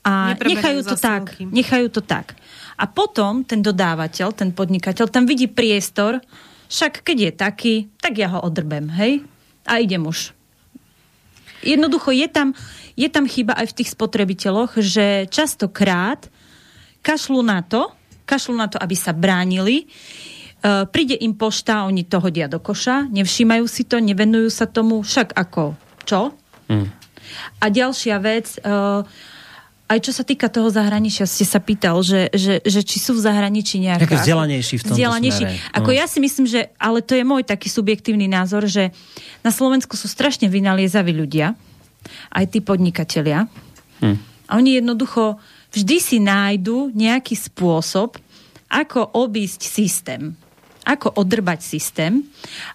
[0.00, 1.36] a nechajú to tak.
[1.36, 2.32] Nechajú to tak.
[2.80, 6.24] A potom ten dodávateľ, ten podnikateľ, tam vidí priestor,
[6.72, 9.26] však keď je taký, tak ja ho odrbem, hej?
[9.68, 10.32] A idem už.
[11.60, 12.54] Jednoducho je tam,
[12.94, 16.30] je tam chyba aj v tých spotrebiteľoch, že častokrát
[17.02, 17.90] kašľú na to,
[18.24, 19.90] kašľú na to, aby sa bránili,
[20.62, 25.38] príde im pošta, oni to hodia do koša, nevšímajú si to, nevenujú sa tomu, však
[25.38, 26.34] ako, čo?
[26.66, 26.90] Mm.
[27.62, 29.06] A ďalšia vec, uh,
[29.88, 33.22] aj čo sa týka toho zahraničia, ste sa pýtal, že, že, že či sú v
[33.22, 34.04] zahraničí nejaké...
[34.04, 35.44] Také vzdelanejší v tomto vzdelanejší.
[35.46, 35.76] Smere.
[35.78, 35.96] Ako no.
[35.96, 38.90] ja si myslím, že, ale to je môj taký subjektívny názor, že
[39.46, 41.54] na Slovensku sú strašne vynaliezaví ľudia,
[42.34, 43.46] aj tí podnikatelia.
[44.02, 44.16] Hm.
[44.48, 45.38] A oni jednoducho
[45.70, 48.16] vždy si nájdu nejaký spôsob,
[48.68, 50.36] ako obísť systém
[50.88, 52.24] ako odrbať systém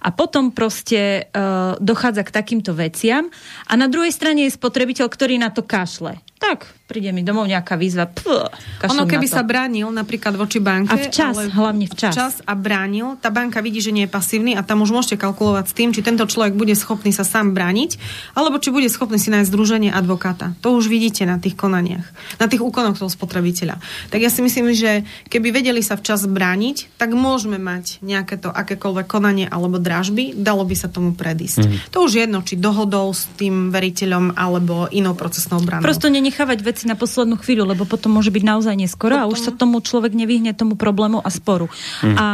[0.05, 3.33] a potom proste uh, dochádza k takýmto veciam
[3.65, 6.21] a na druhej strane je spotrebiteľ, ktorý na to kašle.
[6.43, 8.03] Tak, príde mi domov nejaká výzva.
[8.03, 8.51] Pff,
[8.91, 10.91] ono keby sa bránil napríklad voči banke.
[10.91, 12.11] A včas, ale hlavne včas.
[12.11, 12.33] včas.
[12.43, 15.73] a bránil, tá banka vidí, že nie je pasívny a tam už môžete kalkulovať s
[15.73, 17.95] tým, či tento človek bude schopný sa sám brániť,
[18.35, 20.51] alebo či bude schopný si nájsť združenie advokáta.
[20.59, 22.11] To už vidíte na tých konaniach,
[22.43, 23.79] na tých úkonoch toho spotrebiteľa.
[24.11, 28.51] Tak ja si myslím, že keby vedeli sa včas brániť, tak môžeme mať nejaké to
[28.51, 31.63] akékoľvek konanie alebo dražby, dalo by sa tomu predísť.
[31.63, 31.75] Mm.
[31.95, 35.87] To už jedno, či dohodou s tým veriteľom alebo inou procesnou branou.
[35.87, 39.23] Prosto nenechávať veci na poslednú chvíľu, lebo potom môže byť naozaj neskoro potom...
[39.23, 41.71] a už sa tomu človek nevyhne tomu problému a sporu.
[42.03, 42.17] Hmm.
[42.19, 42.25] A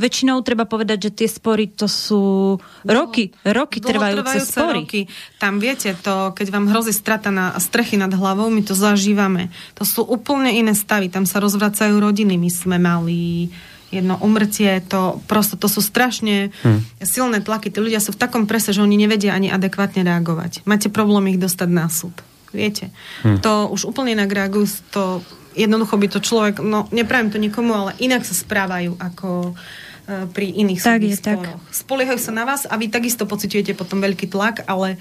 [0.00, 4.82] väčšinou treba povedať, že tie spory to sú roky, roky trvajúce spory.
[4.82, 5.00] Roky.
[5.38, 9.52] Tam viete, to, keď vám hrozí strata na strechy nad hlavou, my to zažívame.
[9.78, 12.34] To sú úplne iné stavy, tam sa rozvracajú rodiny.
[12.40, 13.52] My sme mali
[13.92, 17.04] jedno umrtie, to prosto, to sú strašne hmm.
[17.04, 17.68] silné tlaky.
[17.68, 20.64] Tí ľudia sú v takom prese, že oni nevedia ani adekvátne reagovať.
[20.64, 22.16] Máte problém ich dostať na súd.
[22.52, 22.92] Viete,
[23.24, 23.40] hm.
[23.40, 25.24] to už úplne inak reagujú, to
[25.56, 30.52] jednoducho by to človek, no nepravím to nikomu, ale inak sa správajú ako uh, pri
[30.60, 31.60] iných tak je, sporoch.
[31.60, 31.72] Tak.
[31.72, 35.00] Spoliehajú sa na vás a vy takisto pociťujete potom veľký tlak, ale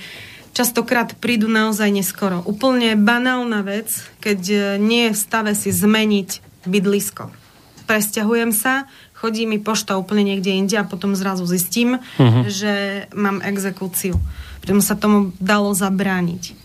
[0.51, 2.43] častokrát prídu naozaj neskoro.
[2.43, 6.29] Úplne banálna vec, keď e, nie je v stave si zmeniť
[6.67, 7.31] bydlisko.
[7.91, 12.47] Presťahujem sa, chodí mi pošta úplne niekde inde a potom zrazu zistím, uh-huh.
[12.47, 14.15] že mám exekúciu.
[14.63, 16.55] Preto sa tomu dalo zabrániť.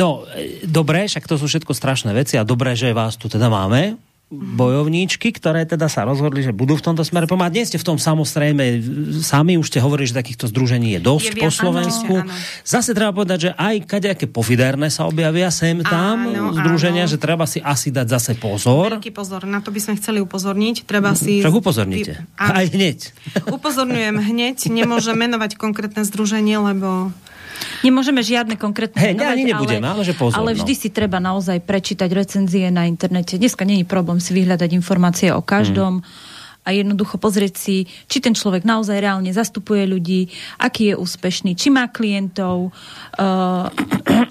[0.00, 3.52] No, e, dobre, však to sú všetko strašné veci a dobré, že vás tu teda
[3.52, 4.00] máme,
[4.32, 7.52] bojovníčky, ktoré teda sa rozhodli, že budú v tomto smere pomáhať.
[7.54, 8.80] Nie ste v tom samozrejme
[9.20, 12.14] sami, už ste hovorili, že takýchto združení je dosť je po Slovensku.
[12.24, 12.64] Áno, áno.
[12.66, 17.12] Zase treba povedať, že aj kadejaké pofiderné sa objavia sem tam áno, združenia, áno.
[17.12, 18.96] že treba si asi dať zase pozor.
[18.98, 20.88] Veľký pozor, na to by sme chceli upozorniť.
[20.88, 21.44] Treba si...
[21.44, 22.24] Však upozornite.
[22.40, 23.12] Aj hneď.
[23.46, 27.14] Upozorňujem hneď, nemôžem menovať konkrétne združenie, lebo
[27.84, 30.80] Nemôžeme žiadne konkrétne hey, menovať, ani nebudeme, ale, ale, že pozor, ale vždy no.
[30.80, 33.36] si treba naozaj prečítať recenzie na internete.
[33.36, 36.00] Dneska není problém si vyhľadať informácie o každom.
[36.00, 36.32] Hmm
[36.64, 37.76] a jednoducho pozrieť si,
[38.08, 42.72] či ten človek naozaj reálne zastupuje ľudí, aký je úspešný, či má klientov,
[43.20, 43.68] uh,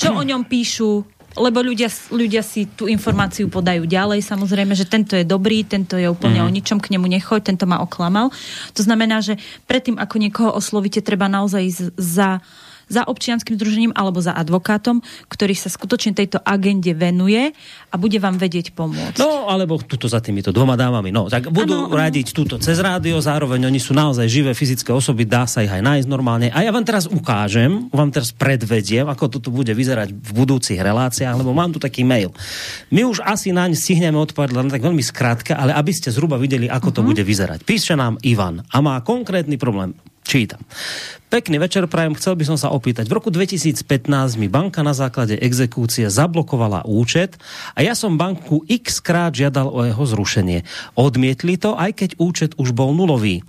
[0.01, 4.21] čo o ňom píšu, lebo ľudia, ľudia si tú informáciu podajú ďalej.
[4.21, 6.45] Samozrejme, že tento je dobrý, tento je úplne mm.
[6.45, 8.29] o ničom, k nemu nechoď, tento ma oklamal.
[8.77, 12.37] To znamená, že predtým, ako niekoho oslovíte, treba naozaj za
[12.87, 17.51] za občianským združením alebo za advokátom, ktorý sa skutočne tejto agende venuje
[17.89, 19.19] a bude vám vedieť pomôcť.
[19.19, 21.13] No, alebo tuto za týmito dvoma dámami.
[21.13, 25.27] No, tak budú ano, radiť túto cez rádio, zároveň oni sú naozaj živé fyzické osoby,
[25.27, 26.49] dá sa ich aj nájsť normálne.
[26.53, 31.35] A ja vám teraz ukážem, vám teraz predvediem, ako toto bude vyzerať v budúcich reláciách,
[31.37, 32.33] lebo mám tu taký mail.
[32.89, 36.69] My už asi naň stihneme odpovedať len tak veľmi skrátka, ale aby ste zhruba videli,
[36.69, 37.09] ako to uh-huh.
[37.11, 37.65] bude vyzerať.
[37.65, 39.93] Píše nám Ivan a má konkrétny problém
[40.23, 40.63] Čítam.
[41.27, 42.15] Pekný večer, prajem.
[42.15, 43.09] Chcel by som sa opýtať.
[43.09, 43.83] V roku 2015
[44.39, 47.35] mi banka na základe exekúcie zablokovala účet
[47.73, 50.61] a ja som banku x krát žiadal o jeho zrušenie.
[50.93, 53.41] Odmietli to, aj keď účet už bol nulový.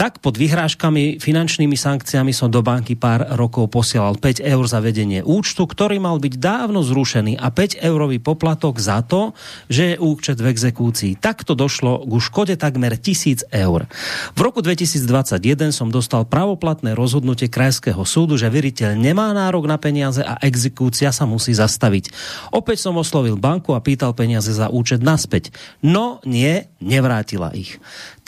[0.00, 5.20] Tak pod vyhrážkami, finančnými sankciami som do banky pár rokov posielal 5 eur za vedenie
[5.20, 9.36] účtu, ktorý mal byť dávno zrušený a 5 eurový poplatok za to,
[9.68, 11.20] že je účet v exekúcii.
[11.20, 13.84] Takto došlo ku škode takmer 1000 eur.
[14.32, 20.24] V roku 2021 som dostal pravoplatné rozhodnutie Krajského súdu, že veriteľ nemá nárok na peniaze
[20.24, 22.08] a exekúcia sa musí zastaviť.
[22.56, 25.52] Opäť som oslovil banku a pýtal peniaze za účet naspäť.
[25.84, 27.76] No nie, nevrátila ich.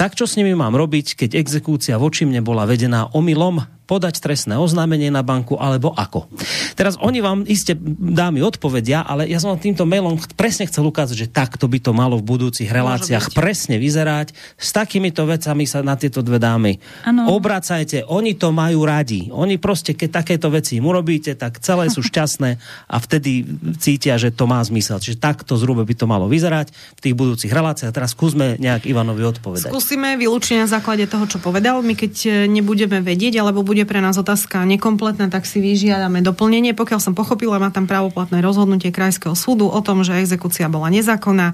[0.02, 3.62] Tak čo s nimi mám robiť, keď exekúcia voči mne bola vedená omylom?
[3.92, 6.24] Podať trestné oznámenie na banku alebo ako.
[6.72, 11.12] Teraz oni vám iste dámy odpovedia, ale ja som vám týmto mailom presne chcel ukázať,
[11.12, 14.32] že takto by to malo v budúcich reláciách presne vyzerať.
[14.56, 17.36] S takýmito vecami sa na tieto dve dámy ano.
[17.36, 18.08] obracajte.
[18.08, 19.28] Oni to majú radi.
[19.28, 22.50] Oni proste, keď takéto veci im urobíte, tak celé sú šťastné
[22.88, 23.44] a vtedy
[23.76, 25.04] cítia, že to má zmysel.
[25.04, 27.92] Čiže takto zhruba by to malo vyzerať v tých budúcich reláciách.
[27.92, 29.68] Teraz skúsme nejak Ivanovi odpovedať.
[29.68, 31.84] Skúsime vylúčiť na základe toho, čo povedal.
[31.84, 36.70] My keď nebudeme vedieť, alebo bude pre nás otázka nekompletná, tak si vyžiadame doplnenie.
[36.70, 41.50] Pokiaľ som pochopila, má tam právoplatné rozhodnutie Krajského súdu o tom, že exekúcia bola nezákonná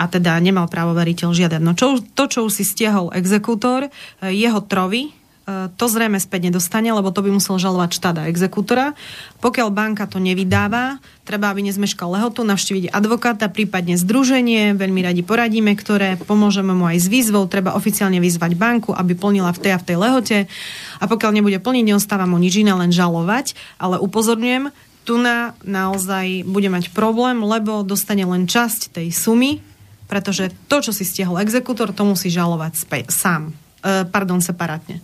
[0.00, 1.60] a teda nemal právo veriteľ žiadať.
[1.60, 5.12] No čo, to, čo už si stiahol exekútor, eh, jeho trovy,
[5.46, 8.98] to zrejme späť nedostane, lebo to by musel žalovať štát a exekútora.
[9.38, 15.70] Pokiaľ banka to nevydáva, treba, aby nezmeškal lehotu, navštíviť advokáta, prípadne združenie, veľmi radi poradíme,
[15.78, 19.78] ktoré pomôžeme mu aj s výzvou, treba oficiálne vyzvať banku, aby plnila v tej a
[19.78, 20.38] v tej lehote
[20.98, 24.74] a pokiaľ nebude plniť, neostáva mu nič iné, len žalovať, ale upozorňujem,
[25.06, 29.62] tu na naozaj bude mať problém, lebo dostane len časť tej sumy,
[30.10, 33.54] pretože to, čo si stiahol exekútor, to musí žalovať spä- sám.
[33.86, 34.98] E, pardon, separátne.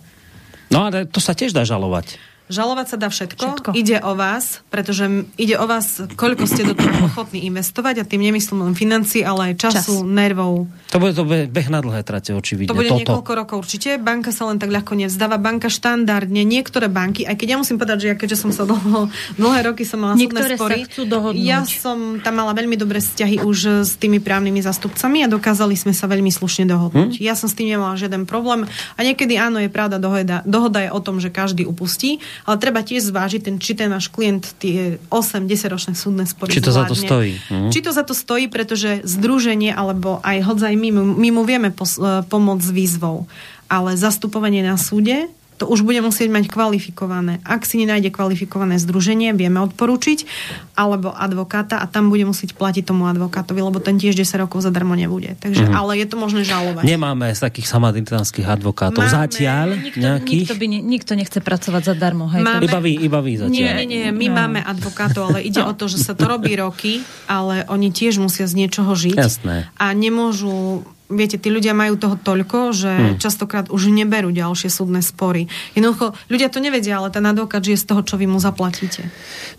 [0.71, 2.19] No ale to sa tiež dá žalovať.
[2.51, 3.39] Žalovať sa dá všetko.
[3.39, 3.69] všetko.
[3.71, 5.07] Ide o vás, pretože
[5.39, 9.55] ide o vás, koľko ste do toho ochotní investovať a tým nemyslím len financí, ale
[9.55, 10.07] aj času, Čas.
[10.07, 10.67] nervov.
[10.91, 12.67] To bude to beh na dlhé trate, očividne.
[12.67, 12.99] To bude Toto.
[12.99, 13.95] niekoľko rokov určite.
[13.95, 15.39] Banka sa len tak ľahko nevzdáva.
[15.39, 19.07] Banka štandardne, niektoré banky, aj keď ja musím povedať, že ja keďže som sa dlho,
[19.39, 21.39] dlhé roky som mala niektoré spory, sa chcú dohodnúť.
[21.39, 25.95] ja som tam mala veľmi dobré vzťahy už s tými právnymi zastupcami a dokázali sme
[25.95, 27.17] sa veľmi slušne dohodnúť.
[27.17, 27.23] Hm?
[27.23, 30.89] Ja som s tým nemala žiaden problém a niekedy áno, je pravda, dohoda, dohoda je
[30.91, 34.97] o tom, že každý upustí, ale treba tiež zvážiť, ten, či ten náš klient tie
[35.13, 36.89] 8-10 ročné súdne spory Či to zvládne.
[36.89, 37.33] za to stojí.
[37.49, 37.69] Mhm.
[37.69, 41.97] Či to za to stojí, pretože združenie alebo aj hodzaj my, my mu vieme pos,
[42.01, 43.25] e, pomôcť s výzvou.
[43.69, 47.39] Ale zastupovanie na súde to už bude musieť mať kvalifikované.
[47.45, 50.25] Ak si nenájde kvalifikované združenie, vieme odporučiť,
[50.73, 54.97] alebo advokáta a tam bude musieť platiť tomu advokátovi, lebo ten tiež 10 rokov zadarmo
[54.97, 55.37] nebude.
[55.37, 55.79] Takže, mm-hmm.
[55.79, 56.83] ale je to možné žalovať.
[56.83, 60.47] Nemáme z takých samaritánskych advokátov Máme, zatiaľ nikto, nejakých?
[60.49, 62.25] Nikto, by, nikto nechce pracovať zadarmo.
[62.33, 63.53] Hej, Máme, iba vy, iba vy zatiaľ.
[63.53, 64.33] Nie, nie, nie, my no.
[64.33, 65.69] máme advokátov, ale ide no.
[65.69, 69.17] o to, že sa to robí roky, ale oni tiež musia z niečoho žiť.
[69.17, 69.69] Jasné.
[69.77, 73.15] A nemôžu viete, tí ľudia majú toho toľko, že hmm.
[73.21, 75.51] častokrát už neberú ďalšie súdne spory.
[75.77, 79.11] Jednoducho, ľudia to nevedia, ale ten advokát žije z toho, čo vy mu zaplatíte.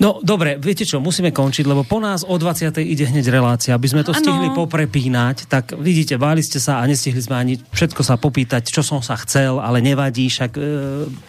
[0.02, 2.74] No, dobre, viete čo, musíme končiť, lebo po nás o 20.
[2.82, 4.20] ide hneď relácia, aby sme to ano.
[4.20, 8.82] stihli poprepínať, tak vidíte, báli ste sa a nestihli sme ani všetko sa popýtať, čo
[8.82, 10.60] som sa chcel, ale nevadí, však e,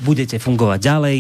[0.02, 1.18] budete fungovať ďalej.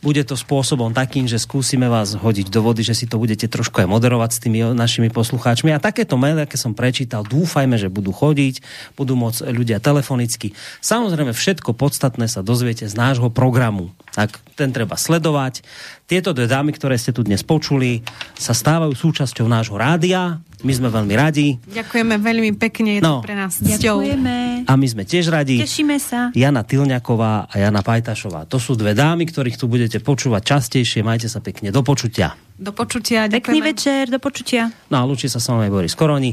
[0.00, 3.84] Bude to spôsobom takým, že skúsime vás hodiť do vody, že si to budete trošku
[3.84, 5.74] aj moderovať s tými našimi poslucháčmi.
[5.74, 8.60] A takéto maily, aké som prečítal, dúfajme, že budú chodiť chodiť,
[9.00, 10.52] budú môcť ľudia telefonicky.
[10.84, 13.96] Samozrejme, všetko podstatné sa dozviete z nášho programu.
[14.12, 15.64] Tak ten treba sledovať.
[16.04, 18.04] Tieto dve dámy, ktoré ste tu dnes počuli,
[18.36, 20.44] sa stávajú súčasťou nášho rádia.
[20.64, 21.60] My sme veľmi radi.
[21.68, 23.20] Ďakujeme veľmi pekne, je no.
[23.20, 23.60] to pre nás.
[23.60, 24.64] Ďakujeme.
[24.64, 25.60] A my sme tiež radi.
[25.60, 26.32] Tešíme sa.
[26.32, 28.48] Jana Tilňaková a Jana Pajtašová.
[28.48, 31.04] To sú dve dámy, ktorých tu budete počúvať častejšie.
[31.04, 31.68] Majte sa pekne.
[31.68, 32.32] Do počutia.
[32.56, 33.28] Do počutia.
[33.28, 33.36] Ďakujeme.
[33.36, 34.72] Pekný večer, do počutia.
[34.88, 36.32] No a ľúči sa s vami Boris Koroni.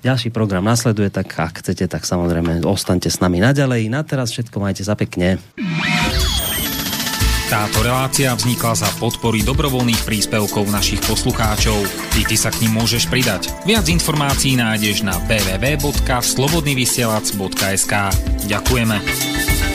[0.00, 3.92] Ďalší program nasleduje, tak ak chcete, tak samozrejme ostaňte s nami naďalej.
[3.92, 5.36] Na teraz všetko majte za pekne.
[7.50, 11.82] Táto relácia vznikla za podpory dobrovoľných príspevkov našich poslucháčov.
[12.14, 13.50] Ty, ty sa k ním môžeš pridať.
[13.66, 17.94] Viac informácií nájdeš na www.slobodnyvysielac.sk
[18.46, 19.69] Ďakujeme.